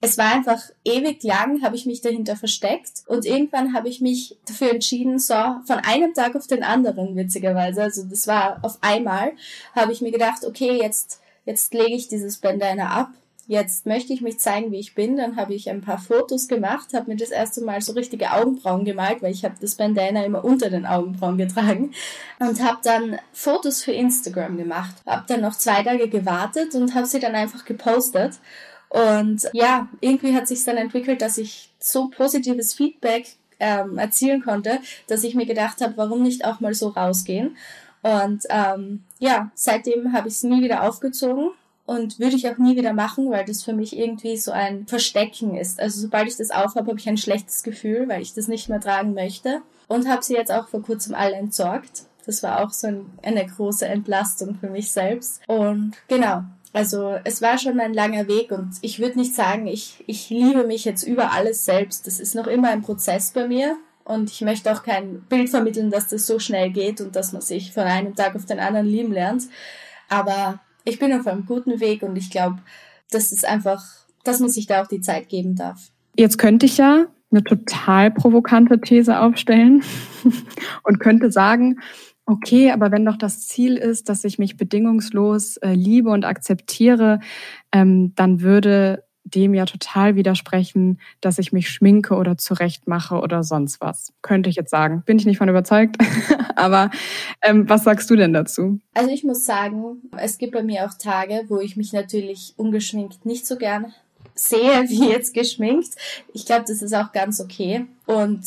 es 0.00 0.16
war 0.16 0.32
einfach 0.32 0.62
ewig 0.84 1.22
lang, 1.22 1.62
habe 1.62 1.76
ich 1.76 1.84
mich 1.84 2.00
dahinter 2.00 2.34
versteckt 2.34 3.02
und 3.06 3.26
irgendwann 3.26 3.74
habe 3.74 3.88
ich 3.88 4.00
mich 4.00 4.38
dafür 4.46 4.70
entschieden, 4.70 5.18
so 5.18 5.34
von 5.66 5.76
einem 5.82 6.14
Tag 6.14 6.34
auf 6.36 6.46
den 6.46 6.62
anderen, 6.62 7.16
witzigerweise, 7.16 7.82
also 7.82 8.04
das 8.04 8.26
war 8.26 8.58
auf 8.62 8.78
einmal, 8.80 9.32
habe 9.74 9.92
ich 9.92 10.00
mir 10.00 10.10
gedacht, 10.10 10.44
okay, 10.46 10.80
jetzt, 10.80 11.20
jetzt 11.44 11.74
lege 11.74 11.94
ich 11.94 12.08
dieses 12.08 12.38
Bandana 12.38 12.88
ab, 12.88 13.10
jetzt 13.50 13.84
möchte 13.84 14.12
ich 14.12 14.20
mich 14.20 14.38
zeigen, 14.38 14.70
wie 14.70 14.78
ich 14.78 14.94
bin, 14.94 15.16
dann 15.16 15.34
habe 15.34 15.54
ich 15.54 15.68
ein 15.68 15.80
paar 15.80 15.98
Fotos 15.98 16.46
gemacht, 16.46 16.94
habe 16.94 17.10
mir 17.10 17.16
das 17.16 17.30
erste 17.30 17.64
Mal 17.64 17.80
so 17.80 17.92
richtige 17.94 18.30
Augenbrauen 18.30 18.84
gemalt, 18.84 19.22
weil 19.22 19.32
ich 19.32 19.44
habe 19.44 19.56
das 19.60 19.74
Bandana 19.74 20.24
immer 20.24 20.44
unter 20.44 20.70
den 20.70 20.86
Augenbrauen 20.86 21.36
getragen. 21.36 21.92
Und 22.38 22.62
habe 22.62 22.78
dann 22.84 23.18
Fotos 23.32 23.82
für 23.82 23.90
Instagram 23.90 24.56
gemacht, 24.56 24.94
habe 25.04 25.24
dann 25.26 25.40
noch 25.40 25.56
zwei 25.56 25.82
Tage 25.82 26.08
gewartet 26.08 26.76
und 26.76 26.94
habe 26.94 27.06
sie 27.06 27.18
dann 27.18 27.34
einfach 27.34 27.64
gepostet. 27.64 28.38
Und 28.88 29.48
ja, 29.52 29.88
irgendwie 30.00 30.32
hat 30.32 30.46
sich 30.46 30.62
dann 30.62 30.76
entwickelt, 30.76 31.20
dass 31.20 31.36
ich 31.36 31.70
so 31.80 32.08
positives 32.08 32.74
Feedback 32.74 33.34
ähm, 33.58 33.98
erzielen 33.98 34.44
konnte, 34.44 34.78
dass 35.08 35.24
ich 35.24 35.34
mir 35.34 35.46
gedacht 35.46 35.80
habe, 35.80 35.96
warum 35.96 36.22
nicht 36.22 36.44
auch 36.44 36.60
mal 36.60 36.74
so 36.74 36.90
rausgehen. 36.90 37.56
Und 38.02 38.44
ähm, 38.48 39.02
ja, 39.18 39.50
seitdem 39.54 40.12
habe 40.12 40.28
ich 40.28 40.34
es 40.34 40.44
nie 40.44 40.62
wieder 40.62 40.84
aufgezogen 40.84 41.50
und 41.90 42.20
würde 42.20 42.36
ich 42.36 42.48
auch 42.48 42.56
nie 42.56 42.76
wieder 42.76 42.92
machen, 42.92 43.32
weil 43.32 43.44
das 43.44 43.64
für 43.64 43.72
mich 43.72 43.98
irgendwie 43.98 44.36
so 44.36 44.52
ein 44.52 44.86
Verstecken 44.86 45.56
ist. 45.56 45.80
Also 45.80 46.02
sobald 46.02 46.28
ich 46.28 46.36
das 46.36 46.52
aufhabe, 46.52 46.86
habe 46.86 47.00
ich 47.00 47.08
ein 47.08 47.16
schlechtes 47.16 47.64
Gefühl, 47.64 48.08
weil 48.08 48.22
ich 48.22 48.32
das 48.32 48.46
nicht 48.46 48.68
mehr 48.68 48.78
tragen 48.78 49.12
möchte. 49.12 49.60
Und 49.88 50.08
habe 50.08 50.22
sie 50.22 50.34
jetzt 50.34 50.52
auch 50.52 50.68
vor 50.68 50.82
kurzem 50.82 51.16
alle 51.16 51.34
entsorgt. 51.34 52.04
Das 52.26 52.44
war 52.44 52.62
auch 52.62 52.70
so 52.70 52.86
ein, 52.86 53.06
eine 53.24 53.44
große 53.44 53.86
Entlastung 53.86 54.54
für 54.54 54.70
mich 54.70 54.92
selbst. 54.92 55.40
Und 55.48 55.94
genau, 56.06 56.44
also 56.72 57.18
es 57.24 57.42
war 57.42 57.58
schon 57.58 57.80
ein 57.80 57.92
langer 57.92 58.28
Weg 58.28 58.52
und 58.52 58.70
ich 58.82 59.00
würde 59.00 59.18
nicht 59.18 59.34
sagen, 59.34 59.66
ich, 59.66 60.04
ich 60.06 60.30
liebe 60.30 60.62
mich 60.62 60.84
jetzt 60.84 61.02
über 61.02 61.32
alles 61.32 61.64
selbst. 61.64 62.06
Das 62.06 62.20
ist 62.20 62.36
noch 62.36 62.46
immer 62.46 62.68
ein 62.68 62.82
Prozess 62.82 63.32
bei 63.32 63.48
mir 63.48 63.76
und 64.04 64.30
ich 64.30 64.42
möchte 64.42 64.72
auch 64.72 64.84
kein 64.84 65.22
Bild 65.22 65.50
vermitteln, 65.50 65.90
dass 65.90 66.06
das 66.06 66.24
so 66.24 66.38
schnell 66.38 66.70
geht 66.70 67.00
und 67.00 67.16
dass 67.16 67.32
man 67.32 67.42
sich 67.42 67.72
von 67.72 67.82
einem 67.82 68.14
Tag 68.14 68.36
auf 68.36 68.46
den 68.46 68.60
anderen 68.60 68.86
lieben 68.86 69.12
lernt. 69.12 69.48
Aber 70.08 70.60
ich 70.84 70.98
bin 70.98 71.12
auf 71.12 71.26
einem 71.26 71.46
guten 71.46 71.80
Weg 71.80 72.02
und 72.02 72.16
ich 72.16 72.30
glaube, 72.30 72.58
das 73.10 73.32
ist 73.32 73.46
einfach, 73.46 73.82
dass 74.24 74.40
man 74.40 74.50
sich 74.50 74.66
da 74.66 74.82
auch 74.82 74.86
die 74.86 75.00
Zeit 75.00 75.28
geben 75.28 75.56
darf. 75.56 75.90
Jetzt 76.16 76.38
könnte 76.38 76.66
ich 76.66 76.78
ja 76.78 77.06
eine 77.30 77.44
total 77.44 78.10
provokante 78.10 78.80
These 78.80 79.18
aufstellen 79.20 79.82
und 80.84 81.00
könnte 81.00 81.30
sagen, 81.30 81.80
Okay, 82.30 82.70
aber 82.70 82.92
wenn 82.92 83.04
doch 83.04 83.16
das 83.16 83.48
Ziel 83.48 83.76
ist, 83.76 84.08
dass 84.08 84.22
ich 84.22 84.38
mich 84.38 84.56
bedingungslos 84.56 85.56
äh, 85.56 85.72
liebe 85.74 86.10
und 86.10 86.24
akzeptiere, 86.24 87.18
ähm, 87.72 88.14
dann 88.14 88.40
würde 88.40 89.02
dem 89.34 89.54
ja 89.54 89.64
total 89.64 90.16
widersprechen, 90.16 91.00
dass 91.20 91.38
ich 91.38 91.52
mich 91.52 91.70
schminke 91.70 92.14
oder 92.14 92.36
zurechtmache 92.36 93.16
oder 93.20 93.42
sonst 93.42 93.80
was. 93.80 94.12
Könnte 94.22 94.50
ich 94.50 94.56
jetzt 94.56 94.70
sagen. 94.70 95.02
Bin 95.06 95.18
ich 95.18 95.26
nicht 95.26 95.38
von 95.38 95.48
überzeugt. 95.48 95.96
aber 96.56 96.90
ähm, 97.42 97.68
was 97.68 97.84
sagst 97.84 98.10
du 98.10 98.16
denn 98.16 98.32
dazu? 98.32 98.78
Also 98.94 99.10
ich 99.10 99.24
muss 99.24 99.44
sagen, 99.44 99.96
es 100.16 100.38
gibt 100.38 100.52
bei 100.52 100.62
mir 100.62 100.86
auch 100.86 100.94
Tage, 100.94 101.44
wo 101.48 101.60
ich 101.60 101.76
mich 101.76 101.92
natürlich 101.92 102.54
ungeschminkt 102.56 103.24
nicht 103.26 103.46
so 103.46 103.56
gern 103.56 103.92
sehe 104.34 104.88
wie 104.88 105.10
jetzt 105.10 105.34
geschminkt. 105.34 105.90
Ich 106.32 106.46
glaube, 106.46 106.64
das 106.66 106.82
ist 106.82 106.94
auch 106.94 107.12
ganz 107.12 107.40
okay. 107.40 107.86
Und 108.06 108.40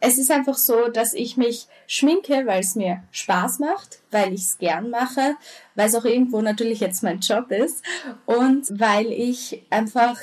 es 0.00 0.18
ist 0.18 0.30
einfach 0.30 0.56
so, 0.56 0.88
dass 0.88 1.12
ich 1.12 1.36
mich 1.36 1.66
schminke, 1.86 2.46
weil 2.46 2.60
es 2.60 2.74
mir 2.74 3.02
Spaß 3.10 3.58
macht, 3.58 4.00
weil 4.10 4.32
ich 4.32 4.42
es 4.42 4.58
gern 4.58 4.90
mache, 4.90 5.36
weil 5.74 5.88
es 5.88 5.94
auch 5.94 6.04
irgendwo 6.04 6.40
natürlich 6.40 6.80
jetzt 6.80 7.02
mein 7.02 7.20
Job 7.20 7.50
ist 7.50 7.84
und 8.24 8.66
weil 8.80 9.06
ich 9.12 9.64
einfach 9.70 10.18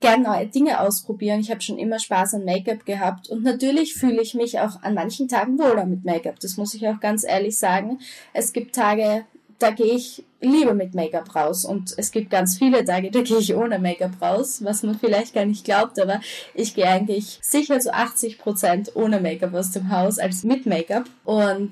gern 0.00 0.22
neue 0.22 0.46
Dinge 0.46 0.80
ausprobieren. 0.80 1.40
Ich 1.40 1.50
habe 1.50 1.60
schon 1.60 1.78
immer 1.78 1.98
Spaß 1.98 2.34
an 2.34 2.44
Make-up 2.44 2.86
gehabt 2.86 3.28
und 3.28 3.42
natürlich 3.42 3.94
fühle 3.94 4.22
ich 4.22 4.34
mich 4.34 4.58
auch 4.58 4.82
an 4.82 4.94
manchen 4.94 5.28
Tagen 5.28 5.58
wohler 5.58 5.84
mit 5.84 6.04
Make-up. 6.04 6.40
Das 6.40 6.56
muss 6.56 6.74
ich 6.74 6.88
auch 6.88 7.00
ganz 7.00 7.24
ehrlich 7.24 7.58
sagen. 7.58 7.98
Es 8.32 8.52
gibt 8.52 8.74
Tage, 8.74 9.26
da 9.60 9.70
gehe 9.70 9.94
ich 9.94 10.24
lieber 10.40 10.74
mit 10.74 10.94
Make-up 10.94 11.34
raus. 11.34 11.64
Und 11.64 11.94
es 11.96 12.10
gibt 12.10 12.30
ganz 12.30 12.58
viele 12.58 12.84
Tage, 12.84 13.10
da 13.10 13.20
gehe 13.20 13.38
ich 13.38 13.54
ohne 13.54 13.78
Make-up 13.78 14.20
raus, 14.20 14.64
was 14.64 14.82
man 14.82 14.98
vielleicht 14.98 15.34
gar 15.34 15.44
nicht 15.44 15.64
glaubt, 15.64 16.00
aber 16.00 16.20
ich 16.54 16.74
gehe 16.74 16.88
eigentlich 16.88 17.38
sicher 17.42 17.78
zu 17.78 17.94
80 17.94 18.38
Prozent 18.38 18.96
ohne 18.96 19.20
Make-up 19.20 19.54
aus 19.54 19.70
dem 19.70 19.90
Haus 19.90 20.18
als 20.18 20.42
mit 20.42 20.66
Make-up. 20.66 21.04
Und 21.24 21.70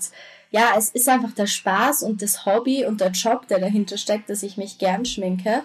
ja, 0.51 0.75
es 0.77 0.91
ist 0.91 1.09
einfach 1.09 1.33
der 1.33 1.47
Spaß 1.47 2.03
und 2.03 2.23
das 2.23 2.47
Hobby 2.47 2.85
und 2.85 3.01
der 3.01 3.11
Job, 3.11 3.49
der 3.49 3.59
dahinter 3.59 3.99
steckt, 3.99 4.31
dass 4.31 4.43
ich 4.43 4.57
mich 4.57 4.79
gern 4.79 5.05
schminke. 5.05 5.63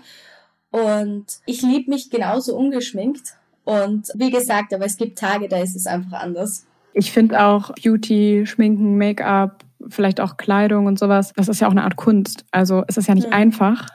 Und 0.71 1.25
ich 1.45 1.61
liebe 1.61 1.91
mich 1.91 2.09
genauso 2.09 2.55
ungeschminkt. 2.55 3.35
Und 3.65 4.09
wie 4.15 4.31
gesagt, 4.31 4.73
aber 4.73 4.85
es 4.85 4.97
gibt 4.97 5.19
Tage, 5.19 5.47
da 5.47 5.61
ist 5.61 5.75
es 5.75 5.87
einfach 5.87 6.19
anders. 6.19 6.65
Ich 6.93 7.11
finde 7.11 7.43
auch 7.43 7.71
Beauty, 7.75 8.45
Schminken, 8.45 8.97
Make-up, 8.97 9.63
vielleicht 9.89 10.19
auch 10.21 10.37
Kleidung 10.37 10.85
und 10.85 10.99
sowas, 10.99 11.33
das 11.35 11.47
ist 11.47 11.61
ja 11.61 11.67
auch 11.67 11.71
eine 11.71 11.83
Art 11.83 11.95
Kunst. 11.95 12.45
Also 12.51 12.83
es 12.87 12.97
ist 12.97 13.07
ja 13.07 13.15
nicht 13.15 13.27
mhm. 13.27 13.33
einfach. 13.33 13.87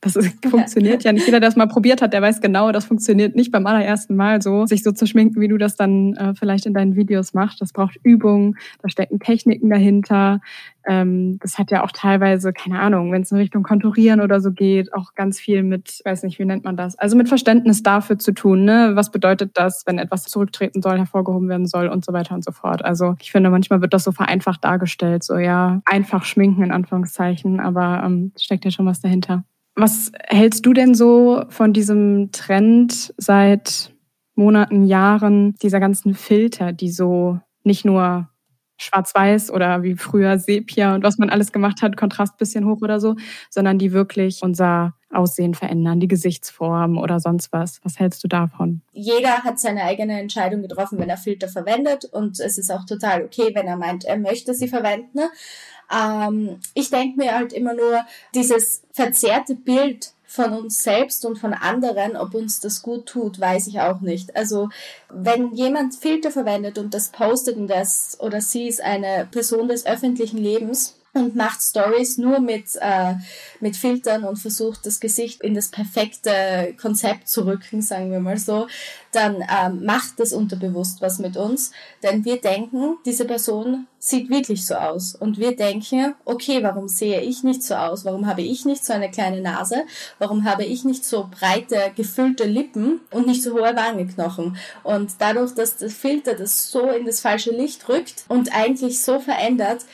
Das 0.00 0.16
ist, 0.16 0.44
funktioniert 0.48 1.04
ja. 1.04 1.10
ja. 1.10 1.12
nicht. 1.12 1.26
Jeder, 1.26 1.40
der 1.40 1.48
es 1.48 1.56
mal 1.56 1.66
probiert 1.66 2.02
hat, 2.02 2.12
der 2.12 2.22
weiß 2.22 2.40
genau, 2.40 2.72
das 2.72 2.84
funktioniert 2.84 3.36
nicht 3.36 3.52
beim 3.52 3.66
allerersten 3.66 4.16
Mal 4.16 4.42
so, 4.42 4.66
sich 4.66 4.82
so 4.82 4.92
zu 4.92 5.06
schminken, 5.06 5.40
wie 5.40 5.48
du 5.48 5.58
das 5.58 5.76
dann 5.76 6.14
äh, 6.14 6.34
vielleicht 6.34 6.66
in 6.66 6.74
deinen 6.74 6.96
Videos 6.96 7.34
machst. 7.34 7.60
Das 7.60 7.72
braucht 7.72 7.98
Übung, 8.02 8.56
da 8.82 8.88
stecken 8.88 9.20
Techniken 9.20 9.70
dahinter. 9.70 10.40
Ähm, 10.86 11.38
das 11.40 11.58
hat 11.58 11.70
ja 11.70 11.84
auch 11.84 11.90
teilweise, 11.92 12.52
keine 12.52 12.80
Ahnung, 12.80 13.12
wenn 13.12 13.22
es 13.22 13.32
in 13.32 13.38
Richtung 13.38 13.62
Konturieren 13.62 14.20
oder 14.20 14.40
so 14.40 14.52
geht, 14.52 14.94
auch 14.94 15.14
ganz 15.14 15.40
viel 15.40 15.62
mit, 15.62 16.00
weiß 16.04 16.22
nicht, 16.22 16.38
wie 16.38 16.44
nennt 16.44 16.64
man 16.64 16.76
das? 16.76 16.96
Also 16.98 17.16
mit 17.16 17.28
Verständnis 17.28 17.82
dafür 17.82 18.18
zu 18.18 18.32
tun, 18.32 18.64
ne? 18.64 18.92
Was 18.94 19.10
bedeutet 19.10 19.52
das, 19.54 19.82
wenn 19.86 19.98
etwas 19.98 20.24
zurücktreten 20.24 20.82
soll, 20.82 20.98
hervorgehoben 20.98 21.48
werden 21.48 21.66
soll 21.66 21.88
und 21.88 22.04
so 22.04 22.12
weiter 22.12 22.34
und 22.34 22.44
so 22.44 22.52
fort. 22.52 22.84
Also 22.84 23.16
ich 23.20 23.32
finde, 23.32 23.50
manchmal 23.50 23.80
wird 23.80 23.92
das 23.92 24.04
so 24.04 24.12
vereinfacht 24.12 24.64
dargestellt, 24.64 25.24
so 25.24 25.36
ja, 25.36 25.80
einfach 25.84 26.24
schminken 26.24 26.62
in 26.62 26.72
Anführungszeichen, 26.72 27.60
aber 27.60 28.02
ähm, 28.04 28.32
steckt 28.38 28.64
ja 28.64 28.70
schon 28.70 28.86
was 28.86 29.00
dahinter. 29.00 29.44
Was 29.74 30.12
hältst 30.24 30.64
du 30.64 30.72
denn 30.72 30.94
so 30.94 31.44
von 31.50 31.72
diesem 31.72 32.30
Trend 32.32 33.12
seit 33.18 33.92
Monaten, 34.34 34.84
Jahren, 34.84 35.54
dieser 35.62 35.80
ganzen 35.80 36.14
Filter, 36.14 36.72
die 36.72 36.90
so 36.90 37.40
nicht 37.64 37.84
nur 37.84 38.28
schwarz-weiß 38.78 39.50
oder 39.50 39.82
wie 39.82 39.96
früher 39.96 40.38
Sepia 40.38 40.94
und 40.94 41.02
was 41.02 41.18
man 41.18 41.30
alles 41.30 41.52
gemacht 41.52 41.82
hat, 41.82 41.96
Kontrast 41.96 42.36
bisschen 42.38 42.66
hoch 42.66 42.82
oder 42.82 43.00
so, 43.00 43.16
sondern 43.50 43.78
die 43.78 43.92
wirklich 43.92 44.42
unser 44.42 44.94
Aussehen 45.12 45.54
verändern, 45.54 46.00
die 46.00 46.08
Gesichtsform 46.08 46.98
oder 46.98 47.20
sonst 47.20 47.52
was. 47.52 47.80
Was 47.84 47.98
hältst 47.98 48.22
du 48.24 48.28
davon? 48.28 48.82
Jeder 48.92 49.44
hat 49.44 49.58
seine 49.58 49.84
eigene 49.84 50.20
Entscheidung 50.20 50.62
getroffen, 50.62 50.98
wenn 50.98 51.08
er 51.08 51.16
Filter 51.16 51.48
verwendet 51.48 52.04
und 52.04 52.40
es 52.40 52.58
ist 52.58 52.70
auch 52.70 52.84
total 52.84 53.24
okay, 53.24 53.50
wenn 53.54 53.66
er 53.66 53.76
meint, 53.76 54.04
er 54.04 54.18
möchte 54.18 54.52
sie 54.52 54.68
verwenden. 54.68 55.20
Ähm, 55.92 56.58
ich 56.74 56.90
denke 56.90 57.16
mir 57.16 57.34
halt 57.34 57.52
immer 57.52 57.74
nur, 57.74 58.04
dieses 58.34 58.82
verzerrte 58.92 59.54
Bild 59.54 60.12
von 60.26 60.52
uns 60.52 60.82
selbst 60.82 61.24
und 61.24 61.38
von 61.38 61.54
anderen, 61.54 62.16
ob 62.16 62.34
uns 62.34 62.60
das 62.60 62.82
gut 62.82 63.06
tut, 63.06 63.40
weiß 63.40 63.68
ich 63.68 63.80
auch 63.80 64.00
nicht. 64.00 64.34
Also 64.36 64.68
wenn 65.08 65.52
jemand 65.54 65.94
Filter 65.94 66.30
verwendet 66.30 66.78
und 66.78 66.92
das 66.94 67.10
postet 67.10 67.56
und 67.56 67.68
das 67.68 68.18
oder 68.20 68.40
sie 68.40 68.68
ist 68.68 68.80
eine 68.80 69.28
Person 69.30 69.68
des 69.68 69.86
öffentlichen 69.86 70.38
Lebens, 70.38 70.96
und 71.16 71.34
macht 71.34 71.62
Stories 71.62 72.18
nur 72.18 72.40
mit, 72.40 72.66
äh, 72.80 73.14
mit 73.60 73.76
Filtern 73.76 74.24
und 74.24 74.36
versucht 74.36 74.86
das 74.86 75.00
Gesicht 75.00 75.42
in 75.42 75.54
das 75.54 75.68
perfekte 75.68 76.74
Konzept 76.80 77.28
zu 77.28 77.46
rücken, 77.46 77.82
sagen 77.82 78.12
wir 78.12 78.20
mal 78.20 78.38
so, 78.38 78.66
dann 79.12 79.36
ähm, 79.36 79.84
macht 79.84 80.20
das 80.20 80.32
unterbewusst 80.32 81.00
was 81.00 81.18
mit 81.18 81.36
uns. 81.36 81.72
Denn 82.02 82.24
wir 82.24 82.40
denken, 82.40 82.98
diese 83.06 83.24
Person 83.24 83.86
sieht 83.98 84.30
wirklich 84.30 84.66
so 84.66 84.74
aus. 84.74 85.14
Und 85.14 85.38
wir 85.38 85.56
denken, 85.56 86.14
okay, 86.24 86.62
warum 86.62 86.86
sehe 86.86 87.20
ich 87.22 87.42
nicht 87.42 87.62
so 87.62 87.74
aus? 87.74 88.04
Warum 88.04 88.26
habe 88.26 88.42
ich 88.42 88.64
nicht 88.64 88.84
so 88.84 88.92
eine 88.92 89.10
kleine 89.10 89.40
Nase? 89.40 89.84
Warum 90.18 90.44
habe 90.44 90.64
ich 90.64 90.84
nicht 90.84 91.04
so 91.04 91.28
breite, 91.30 91.92
gefüllte 91.96 92.44
Lippen 92.44 93.00
und 93.10 93.26
nicht 93.26 93.42
so 93.42 93.54
hohe 93.54 93.74
Wangenknochen? 93.74 94.56
Und 94.84 95.12
dadurch, 95.18 95.54
dass 95.54 95.78
der 95.78 95.90
Filter 95.90 96.34
das 96.34 96.70
so 96.70 96.88
in 96.90 97.06
das 97.06 97.20
falsche 97.20 97.50
Licht 97.50 97.88
rückt 97.88 98.24
und 98.28 98.54
eigentlich 98.54 99.02
so 99.02 99.18
verändert, 99.18 99.84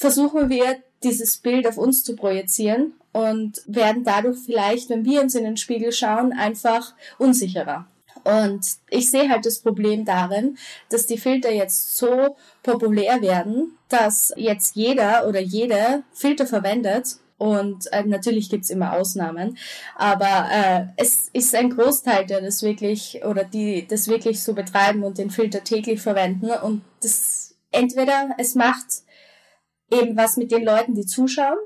versuchen 0.00 0.48
wir, 0.48 0.78
dieses 1.04 1.36
Bild 1.36 1.66
auf 1.66 1.76
uns 1.76 2.04
zu 2.04 2.16
projizieren 2.16 2.94
und 3.12 3.60
werden 3.66 4.02
dadurch 4.02 4.38
vielleicht, 4.46 4.88
wenn 4.88 5.04
wir 5.04 5.20
uns 5.20 5.34
in 5.34 5.44
den 5.44 5.58
Spiegel 5.58 5.92
schauen, 5.92 6.32
einfach 6.32 6.94
unsicherer. 7.18 7.86
Und 8.24 8.60
ich 8.88 9.10
sehe 9.10 9.28
halt 9.28 9.44
das 9.44 9.58
Problem 9.58 10.06
darin, 10.06 10.56
dass 10.88 11.06
die 11.06 11.18
Filter 11.18 11.52
jetzt 11.52 11.98
so 11.98 12.36
populär 12.62 13.20
werden, 13.20 13.76
dass 13.88 14.32
jetzt 14.36 14.74
jeder 14.74 15.28
oder 15.28 15.40
jede 15.40 16.02
Filter 16.12 16.46
verwendet. 16.46 17.16
Und 17.36 17.92
äh, 17.92 18.02
natürlich 18.02 18.48
gibt's 18.48 18.70
immer 18.70 18.94
Ausnahmen, 18.94 19.56
aber 19.96 20.48
äh, 20.50 20.84
es 20.96 21.30
ist 21.32 21.54
ein 21.54 21.70
Großteil, 21.70 22.26
der 22.26 22.42
das 22.42 22.62
wirklich 22.62 23.22
oder 23.24 23.44
die 23.44 23.86
das 23.86 24.08
wirklich 24.08 24.42
so 24.42 24.52
betreiben 24.54 25.04
und 25.04 25.16
den 25.16 25.30
Filter 25.30 25.64
täglich 25.64 26.02
verwenden. 26.02 26.50
Und 26.50 26.82
das 27.02 27.54
entweder 27.70 28.30
es 28.36 28.54
macht 28.54 29.04
eben 29.90 30.16
was 30.16 30.36
mit 30.36 30.50
den 30.50 30.64
Leuten, 30.64 30.94
die 30.94 31.06
zuschauen. 31.06 31.58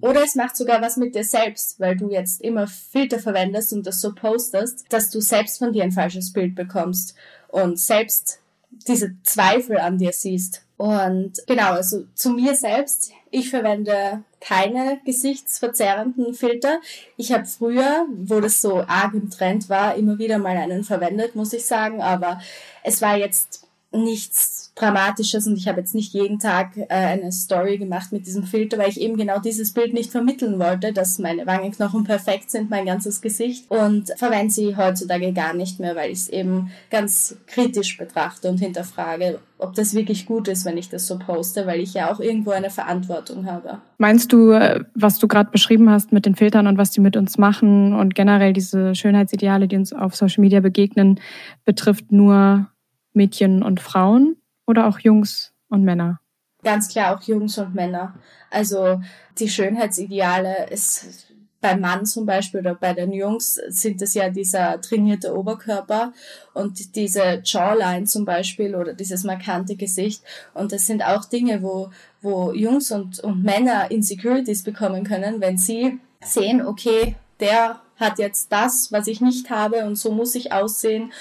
Oder 0.00 0.24
es 0.24 0.34
macht 0.34 0.56
sogar 0.56 0.82
was 0.82 0.96
mit 0.96 1.14
dir 1.14 1.24
selbst, 1.24 1.78
weil 1.78 1.96
du 1.96 2.10
jetzt 2.10 2.40
immer 2.40 2.66
Filter 2.66 3.20
verwendest 3.20 3.72
und 3.72 3.86
das 3.86 4.00
so 4.00 4.14
postest, 4.14 4.84
dass 4.88 5.10
du 5.10 5.20
selbst 5.20 5.58
von 5.58 5.72
dir 5.72 5.84
ein 5.84 5.92
falsches 5.92 6.32
Bild 6.32 6.56
bekommst 6.56 7.14
und 7.48 7.78
selbst 7.78 8.40
diese 8.88 9.14
Zweifel 9.22 9.78
an 9.78 9.98
dir 9.98 10.12
siehst. 10.12 10.62
Und 10.76 11.34
genau, 11.46 11.72
also 11.72 12.04
zu 12.14 12.30
mir 12.30 12.54
selbst, 12.54 13.12
ich 13.30 13.48
verwende 13.48 14.24
keine 14.40 15.00
gesichtsverzerrenden 15.04 16.34
Filter. 16.34 16.80
Ich 17.16 17.32
habe 17.32 17.46
früher, 17.46 18.06
wo 18.14 18.40
das 18.40 18.60
so 18.60 18.82
arg 18.82 19.14
im 19.14 19.30
Trend 19.30 19.68
war, 19.68 19.94
immer 19.96 20.18
wieder 20.18 20.38
mal 20.38 20.56
einen 20.56 20.84
verwendet, 20.84 21.34
muss 21.34 21.52
ich 21.52 21.64
sagen, 21.64 22.02
aber 22.02 22.40
es 22.82 23.00
war 23.00 23.16
jetzt 23.16 23.66
nichts 23.90 24.55
Dramatisches 24.76 25.46
und 25.46 25.56
ich 25.56 25.68
habe 25.68 25.80
jetzt 25.80 25.94
nicht 25.94 26.12
jeden 26.12 26.38
Tag 26.38 26.76
äh, 26.76 26.86
eine 26.88 27.32
Story 27.32 27.78
gemacht 27.78 28.12
mit 28.12 28.26
diesem 28.26 28.44
Filter, 28.44 28.76
weil 28.76 28.90
ich 28.90 29.00
eben 29.00 29.16
genau 29.16 29.38
dieses 29.38 29.72
Bild 29.72 29.94
nicht 29.94 30.10
vermitteln 30.10 30.58
wollte, 30.58 30.92
dass 30.92 31.18
meine 31.18 31.46
Wangenknochen 31.46 32.04
perfekt 32.04 32.50
sind, 32.50 32.68
mein 32.68 32.84
ganzes 32.84 33.22
Gesicht 33.22 33.70
und 33.70 34.12
verwende 34.18 34.52
sie 34.52 34.76
heutzutage 34.76 35.32
gar 35.32 35.54
nicht 35.54 35.80
mehr, 35.80 35.96
weil 35.96 36.10
ich 36.10 36.18
es 36.18 36.28
eben 36.28 36.70
ganz 36.90 37.38
kritisch 37.46 37.96
betrachte 37.96 38.50
und 38.50 38.58
hinterfrage, 38.58 39.38
ob 39.56 39.74
das 39.74 39.94
wirklich 39.94 40.26
gut 40.26 40.46
ist, 40.46 40.66
wenn 40.66 40.76
ich 40.76 40.90
das 40.90 41.06
so 41.06 41.18
poste, 41.18 41.66
weil 41.66 41.80
ich 41.80 41.94
ja 41.94 42.12
auch 42.12 42.20
irgendwo 42.20 42.50
eine 42.50 42.68
Verantwortung 42.68 43.46
habe. 43.46 43.78
Meinst 43.96 44.30
du, 44.30 44.50
äh, 44.50 44.84
was 44.94 45.18
du 45.18 45.26
gerade 45.26 45.50
beschrieben 45.50 45.88
hast 45.88 46.12
mit 46.12 46.26
den 46.26 46.34
Filtern 46.34 46.66
und 46.66 46.76
was 46.76 46.90
die 46.90 47.00
mit 47.00 47.16
uns 47.16 47.38
machen 47.38 47.94
und 47.94 48.14
generell 48.14 48.52
diese 48.52 48.94
Schönheitsideale, 48.94 49.68
die 49.68 49.76
uns 49.76 49.94
auf 49.94 50.14
Social 50.14 50.42
Media 50.42 50.60
begegnen, 50.60 51.18
betrifft 51.64 52.12
nur 52.12 52.68
Mädchen 53.14 53.62
und 53.62 53.80
Frauen 53.80 54.36
oder 54.66 54.86
auch 54.86 54.98
Jungs 54.98 55.52
und 55.68 55.84
Männer? 55.84 56.20
Ganz 56.62 56.88
klar 56.88 57.16
auch 57.16 57.22
Jungs 57.22 57.58
und 57.58 57.74
Männer. 57.74 58.14
Also 58.50 59.00
die 59.38 59.48
Schönheitsideale 59.48 60.68
ist 60.70 61.26
beim 61.60 61.80
Mann 61.80 62.06
zum 62.06 62.26
Beispiel 62.26 62.60
oder 62.60 62.74
bei 62.74 62.92
den 62.92 63.12
Jungs 63.12 63.54
sind 63.68 64.00
es 64.02 64.14
ja 64.14 64.28
dieser 64.28 64.80
trainierte 64.80 65.36
Oberkörper 65.36 66.12
und 66.54 66.94
diese 66.94 67.40
Jawline 67.44 68.04
zum 68.04 68.24
Beispiel 68.24 68.74
oder 68.74 68.92
dieses 68.94 69.24
markante 69.24 69.74
Gesicht. 69.76 70.22
Und 70.54 70.72
das 70.72 70.86
sind 70.86 71.02
auch 71.02 71.24
Dinge, 71.24 71.62
wo, 71.62 71.90
wo 72.20 72.52
Jungs 72.52 72.92
und, 72.92 73.20
und 73.20 73.42
Männer 73.42 73.90
Insecurities 73.90 74.62
bekommen 74.62 75.04
können, 75.04 75.40
wenn 75.40 75.56
sie 75.56 75.98
sehen, 76.22 76.64
okay, 76.64 77.16
der 77.40 77.80
hat 77.96 78.18
jetzt 78.18 78.52
das, 78.52 78.92
was 78.92 79.06
ich 79.06 79.20
nicht 79.20 79.50
habe 79.50 79.84
und 79.86 79.96
so 79.96 80.12
muss 80.12 80.34
ich 80.34 80.52
aussehen 80.52 81.12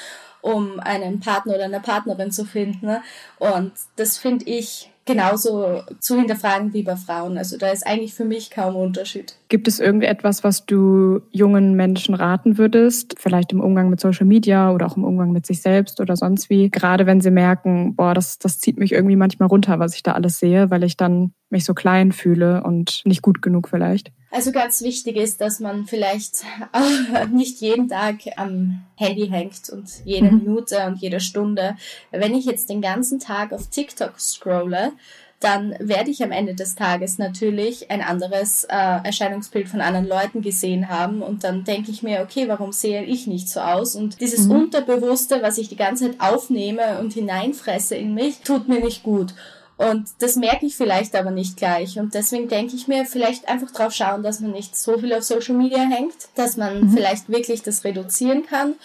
um 0.45 0.79
einen 0.79 1.19
Partner 1.21 1.55
oder 1.55 1.63
eine 1.63 1.79
Partnerin 1.79 2.31
zu 2.31 2.45
finden. 2.45 2.97
Und 3.39 3.71
das 3.95 4.19
finde 4.19 4.45
ich 4.45 4.91
genauso 5.03 5.81
zu 5.99 6.17
hinterfragen 6.17 6.71
wie 6.73 6.83
bei 6.83 6.95
Frauen. 6.95 7.37
Also 7.39 7.57
da 7.57 7.71
ist 7.71 7.85
eigentlich 7.85 8.13
für 8.13 8.25
mich 8.25 8.51
kaum 8.51 8.75
Unterschied. 8.75 9.35
Gibt 9.47 9.67
es 9.67 9.79
irgendetwas, 9.79 10.43
was 10.43 10.65
du 10.65 11.21
jungen 11.31 11.75
Menschen 11.75 12.15
raten 12.15 12.57
würdest? 12.57 13.15
Vielleicht 13.19 13.51
im 13.51 13.61
Umgang 13.61 13.89
mit 13.89 13.99
Social 13.99 14.25
Media 14.25 14.71
oder 14.71 14.87
auch 14.87 14.97
im 14.97 15.03
Umgang 15.03 15.31
mit 15.31 15.45
sich 15.45 15.61
selbst 15.61 16.01
oder 16.01 16.15
sonst 16.15 16.49
wie? 16.49 16.69
Gerade 16.69 17.05
wenn 17.05 17.21
sie 17.21 17.29
merken, 17.29 17.95
boah, 17.95 18.15
das, 18.15 18.39
das 18.39 18.59
zieht 18.59 18.77
mich 18.77 18.91
irgendwie 18.91 19.15
manchmal 19.15 19.49
runter, 19.49 19.77
was 19.77 19.95
ich 19.95 20.01
da 20.01 20.13
alles 20.13 20.39
sehe, 20.39 20.71
weil 20.71 20.83
ich 20.83 20.97
dann 20.97 21.33
mich 21.49 21.63
so 21.63 21.75
klein 21.75 22.11
fühle 22.11 22.63
und 22.63 23.01
nicht 23.05 23.21
gut 23.21 23.41
genug 23.41 23.69
vielleicht. 23.69 24.11
Also 24.31 24.51
ganz 24.51 24.81
wichtig 24.81 25.15
ist, 25.15 25.39
dass 25.39 25.59
man 25.59 25.85
vielleicht 25.85 26.43
nicht 27.31 27.61
jeden 27.61 27.87
Tag 27.87 28.15
am 28.35 28.81
Handy 28.95 29.27
hängt 29.27 29.69
und 29.69 29.89
jede 30.03 30.31
mhm. 30.31 30.39
Minute 30.39 30.85
und 30.87 30.99
jede 30.99 31.19
Stunde. 31.19 31.75
Wenn 32.11 32.33
ich 32.33 32.45
jetzt 32.45 32.69
den 32.69 32.81
ganzen 32.81 33.19
Tag 33.19 33.53
auf 33.53 33.69
TikTok 33.69 34.19
scrolle, 34.19 34.91
dann 35.39 35.75
werde 35.79 36.09
ich 36.09 36.23
am 36.23 36.31
Ende 36.31 36.55
des 36.55 36.75
Tages 36.75 37.17
natürlich 37.17 37.91
ein 37.91 38.01
anderes 38.01 38.63
äh, 38.63 38.75
Erscheinungsbild 39.03 39.67
von 39.67 39.81
anderen 39.81 40.07
Leuten 40.07 40.41
gesehen 40.41 40.89
haben 40.89 41.21
und 41.21 41.43
dann 41.43 41.63
denke 41.63 41.91
ich 41.91 42.03
mir, 42.03 42.21
okay, 42.21 42.47
warum 42.47 42.71
sehe 42.71 43.03
ich 43.03 43.27
nicht 43.27 43.49
so 43.49 43.59
aus? 43.59 43.95
Und 43.95 44.21
dieses 44.21 44.47
mhm. 44.47 44.51
Unterbewusste, 44.51 45.41
was 45.41 45.57
ich 45.57 45.69
die 45.69 45.75
ganze 45.75 46.09
Zeit 46.09 46.21
aufnehme 46.21 46.99
und 46.99 47.13
hineinfresse 47.13 47.95
in 47.95 48.13
mich, 48.13 48.39
tut 48.39 48.67
mir 48.67 48.79
nicht 48.79 49.03
gut. 49.03 49.33
Und 49.77 50.07
das 50.19 50.37
merke 50.37 50.65
ich 50.65 50.77
vielleicht 50.77 51.15
aber 51.15 51.31
nicht 51.31 51.57
gleich. 51.57 51.99
Und 51.99 52.13
deswegen 52.13 52.47
denke 52.47 52.75
ich 52.75 52.87
mir, 52.87 53.05
vielleicht 53.05 53.49
einfach 53.49 53.71
drauf 53.71 53.93
schauen, 53.93 54.23
dass 54.23 54.39
man 54.39 54.51
nicht 54.51 54.77
so 54.77 54.97
viel 54.97 55.13
auf 55.13 55.23
Social 55.23 55.55
Media 55.55 55.79
hängt, 55.79 56.15
dass 56.35 56.55
man 56.55 56.85
mhm. 56.85 56.89
vielleicht 56.91 57.29
wirklich 57.29 57.61
das 57.61 57.83
reduzieren 57.83 58.45
kann. 58.45 58.75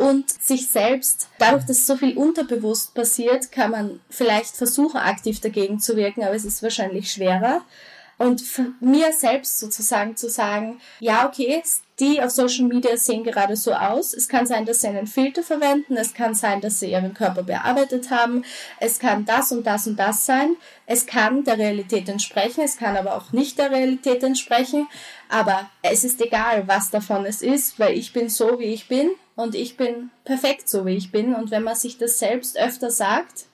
Und 0.00 0.30
sich 0.30 0.66
selbst, 0.66 1.28
dadurch, 1.38 1.66
dass 1.66 1.86
so 1.86 1.94
viel 1.94 2.16
unterbewusst 2.16 2.94
passiert, 2.94 3.52
kann 3.52 3.70
man 3.70 4.00
vielleicht 4.08 4.56
versuchen, 4.56 4.96
aktiv 4.96 5.42
dagegen 5.42 5.78
zu 5.78 5.94
wirken, 5.94 6.24
aber 6.24 6.34
es 6.34 6.46
ist 6.46 6.62
wahrscheinlich 6.62 7.12
schwerer. 7.12 7.60
Und 8.16 8.42
mir 8.80 9.12
selbst 9.12 9.58
sozusagen 9.58 10.16
zu 10.16 10.30
sagen, 10.30 10.80
ja, 11.00 11.28
okay, 11.28 11.62
die 11.98 12.22
auf 12.22 12.30
Social 12.30 12.64
Media 12.64 12.96
sehen 12.96 13.24
gerade 13.24 13.56
so 13.56 13.74
aus. 13.74 14.14
Es 14.14 14.26
kann 14.26 14.46
sein, 14.46 14.64
dass 14.64 14.80
sie 14.80 14.88
einen 14.88 15.06
Filter 15.06 15.42
verwenden. 15.42 15.98
Es 15.98 16.14
kann 16.14 16.34
sein, 16.34 16.62
dass 16.62 16.80
sie 16.80 16.92
ihren 16.92 17.12
Körper 17.12 17.42
bearbeitet 17.42 18.10
haben. 18.10 18.42
Es 18.78 19.00
kann 19.00 19.26
das 19.26 19.52
und 19.52 19.66
das 19.66 19.86
und 19.86 19.98
das 19.98 20.24
sein. 20.24 20.56
Es 20.86 21.04
kann 21.04 21.44
der 21.44 21.58
Realität 21.58 22.08
entsprechen. 22.08 22.62
Es 22.64 22.78
kann 22.78 22.96
aber 22.96 23.16
auch 23.16 23.32
nicht 23.32 23.58
der 23.58 23.70
Realität 23.70 24.22
entsprechen. 24.22 24.88
Aber 25.28 25.68
es 25.82 26.04
ist 26.04 26.22
egal, 26.22 26.66
was 26.66 26.90
davon 26.90 27.26
es 27.26 27.42
ist, 27.42 27.78
weil 27.78 27.98
ich 27.98 28.14
bin 28.14 28.30
so, 28.30 28.58
wie 28.58 28.72
ich 28.72 28.88
bin 28.88 29.10
und 29.36 29.54
ich 29.54 29.76
bin 29.76 30.10
perfekt 30.24 30.68
so, 30.68 30.86
wie 30.86 30.96
ich 30.96 31.12
bin. 31.12 31.34
Und 31.34 31.50
wenn 31.50 31.62
man 31.62 31.76
sich 31.76 31.98
das 31.98 32.18
selbst 32.18 32.58
öfter 32.58 32.90
sagt, 32.90 33.46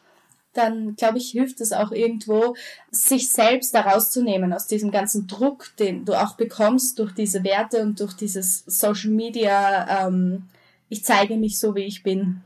dann 0.53 0.97
glaube 0.97 1.19
ich, 1.19 1.31
hilft 1.31 1.61
es 1.61 1.73
auch 1.73 1.93
irgendwo, 1.93 2.57
sich 2.91 3.29
selbst 3.31 3.75
da 3.75 3.83
rauszunehmen 3.83 4.53
aus 4.53 4.67
diesem 4.67 4.91
ganzen 4.91 5.27
Druck, 5.27 5.77
den 5.79 6.05
du 6.05 6.15
auch 6.15 6.37
bekommst 6.37 6.99
durch 6.99 7.13
diese 7.13 7.45
Werte 7.45 7.83
und 7.83 8.01
durch 8.01 8.15
dieses 8.15 8.65
Social 8.67 9.11
Media. 9.11 10.07
Ähm, 10.07 10.49
ich 10.89 11.05
zeige 11.05 11.37
mich 11.37 11.59
so, 11.59 11.75
wie 11.75 11.85
ich 11.85 12.03
bin. 12.03 12.43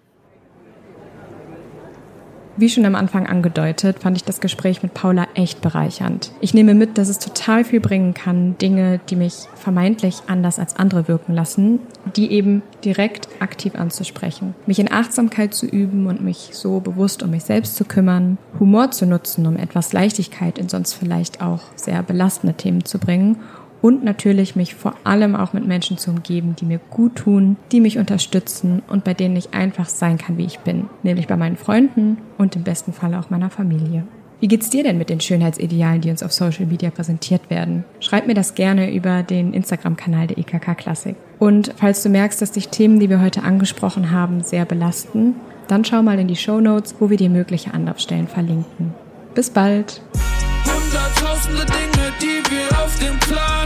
Wie 2.61 2.68
schon 2.68 2.85
am 2.85 2.94
Anfang 2.94 3.27
angedeutet, 3.27 4.01
fand 4.01 4.18
ich 4.18 4.25
das 4.25 4.42
Gespräch 4.42 4.83
mit 4.83 4.92
Paula 4.92 5.27
echt 5.33 5.62
bereichernd. 5.62 6.31
Ich 6.42 6.53
nehme 6.53 6.75
mit, 6.75 6.99
dass 6.99 7.09
es 7.09 7.18
total 7.18 7.64
viel 7.64 7.81
bringen 7.81 8.12
kann, 8.12 8.59
Dinge, 8.59 9.01
die 9.09 9.16
mich 9.16 9.46
vermeintlich 9.55 10.16
anders 10.27 10.59
als 10.59 10.77
andere 10.77 11.09
wirken 11.09 11.33
lassen, 11.33 11.79
die 12.16 12.31
eben 12.31 12.61
direkt 12.85 13.29
aktiv 13.40 13.77
anzusprechen. 13.77 14.55
Mich 14.66 14.79
in 14.79 14.92
Achtsamkeit 14.92 15.55
zu 15.55 15.64
üben 15.64 16.07
und 16.07 16.20
mich 16.20 16.51
so 16.53 16.81
bewusst 16.81 17.23
um 17.23 17.31
mich 17.31 17.44
selbst 17.44 17.77
zu 17.77 17.87
kümmern, 17.87 18.37
Humor 18.59 18.90
zu 18.90 19.07
nutzen, 19.07 19.46
um 19.46 19.57
etwas 19.57 19.94
Leichtigkeit 19.94 20.59
in 20.59 20.68
sonst 20.68 20.92
vielleicht 20.92 21.40
auch 21.40 21.61
sehr 21.77 22.03
belastende 22.03 22.53
Themen 22.53 22.85
zu 22.85 22.99
bringen 22.99 23.38
und 23.82 24.04
natürlich 24.04 24.56
mich 24.56 24.74
vor 24.74 24.94
allem 25.04 25.34
auch 25.34 25.52
mit 25.52 25.66
Menschen 25.66 25.98
zu 25.98 26.10
umgeben, 26.10 26.54
die 26.58 26.64
mir 26.64 26.80
gut 26.90 27.16
tun, 27.16 27.56
die 27.72 27.80
mich 27.80 27.98
unterstützen 27.98 28.82
und 28.88 29.04
bei 29.04 29.14
denen 29.14 29.36
ich 29.36 29.54
einfach 29.54 29.88
sein 29.88 30.18
kann, 30.18 30.38
wie 30.38 30.44
ich 30.44 30.60
bin, 30.60 30.88
nämlich 31.02 31.26
bei 31.26 31.36
meinen 31.36 31.56
Freunden 31.56 32.18
und 32.38 32.56
im 32.56 32.62
besten 32.62 32.92
Fall 32.92 33.14
auch 33.14 33.30
meiner 33.30 33.50
Familie. 33.50 34.04
Wie 34.40 34.48
geht's 34.48 34.70
dir 34.70 34.82
denn 34.82 34.96
mit 34.96 35.10
den 35.10 35.20
Schönheitsidealen, 35.20 36.00
die 36.00 36.10
uns 36.10 36.22
auf 36.22 36.32
Social 36.32 36.64
Media 36.64 36.90
präsentiert 36.90 37.50
werden? 37.50 37.84
Schreib 38.00 38.26
mir 38.26 38.32
das 38.32 38.54
gerne 38.54 38.90
über 38.90 39.22
den 39.22 39.52
Instagram-Kanal 39.52 40.28
der 40.28 40.38
IKK 40.38 40.74
Klassik. 40.76 41.16
Und 41.38 41.74
falls 41.76 42.02
du 42.02 42.08
merkst, 42.08 42.40
dass 42.40 42.52
dich 42.52 42.68
Themen, 42.68 43.00
die 43.00 43.10
wir 43.10 43.20
heute 43.20 43.42
angesprochen 43.42 44.10
haben, 44.10 44.42
sehr 44.42 44.64
belasten, 44.64 45.34
dann 45.68 45.84
schau 45.84 46.02
mal 46.02 46.18
in 46.18 46.26
die 46.26 46.36
Show 46.36 46.60
Notes, 46.60 46.94
wo 46.98 47.10
wir 47.10 47.18
dir 47.18 47.28
mögliche 47.28 47.74
Anlaufstellen 47.74 48.28
verlinken. 48.28 48.94
Bis 49.34 49.50
bald! 49.50 50.00
Dinge, 51.66 52.12
die 52.20 52.50
wir 52.50 52.68
auf 52.82 52.98
dem 52.98 53.18
Plan 53.18 53.60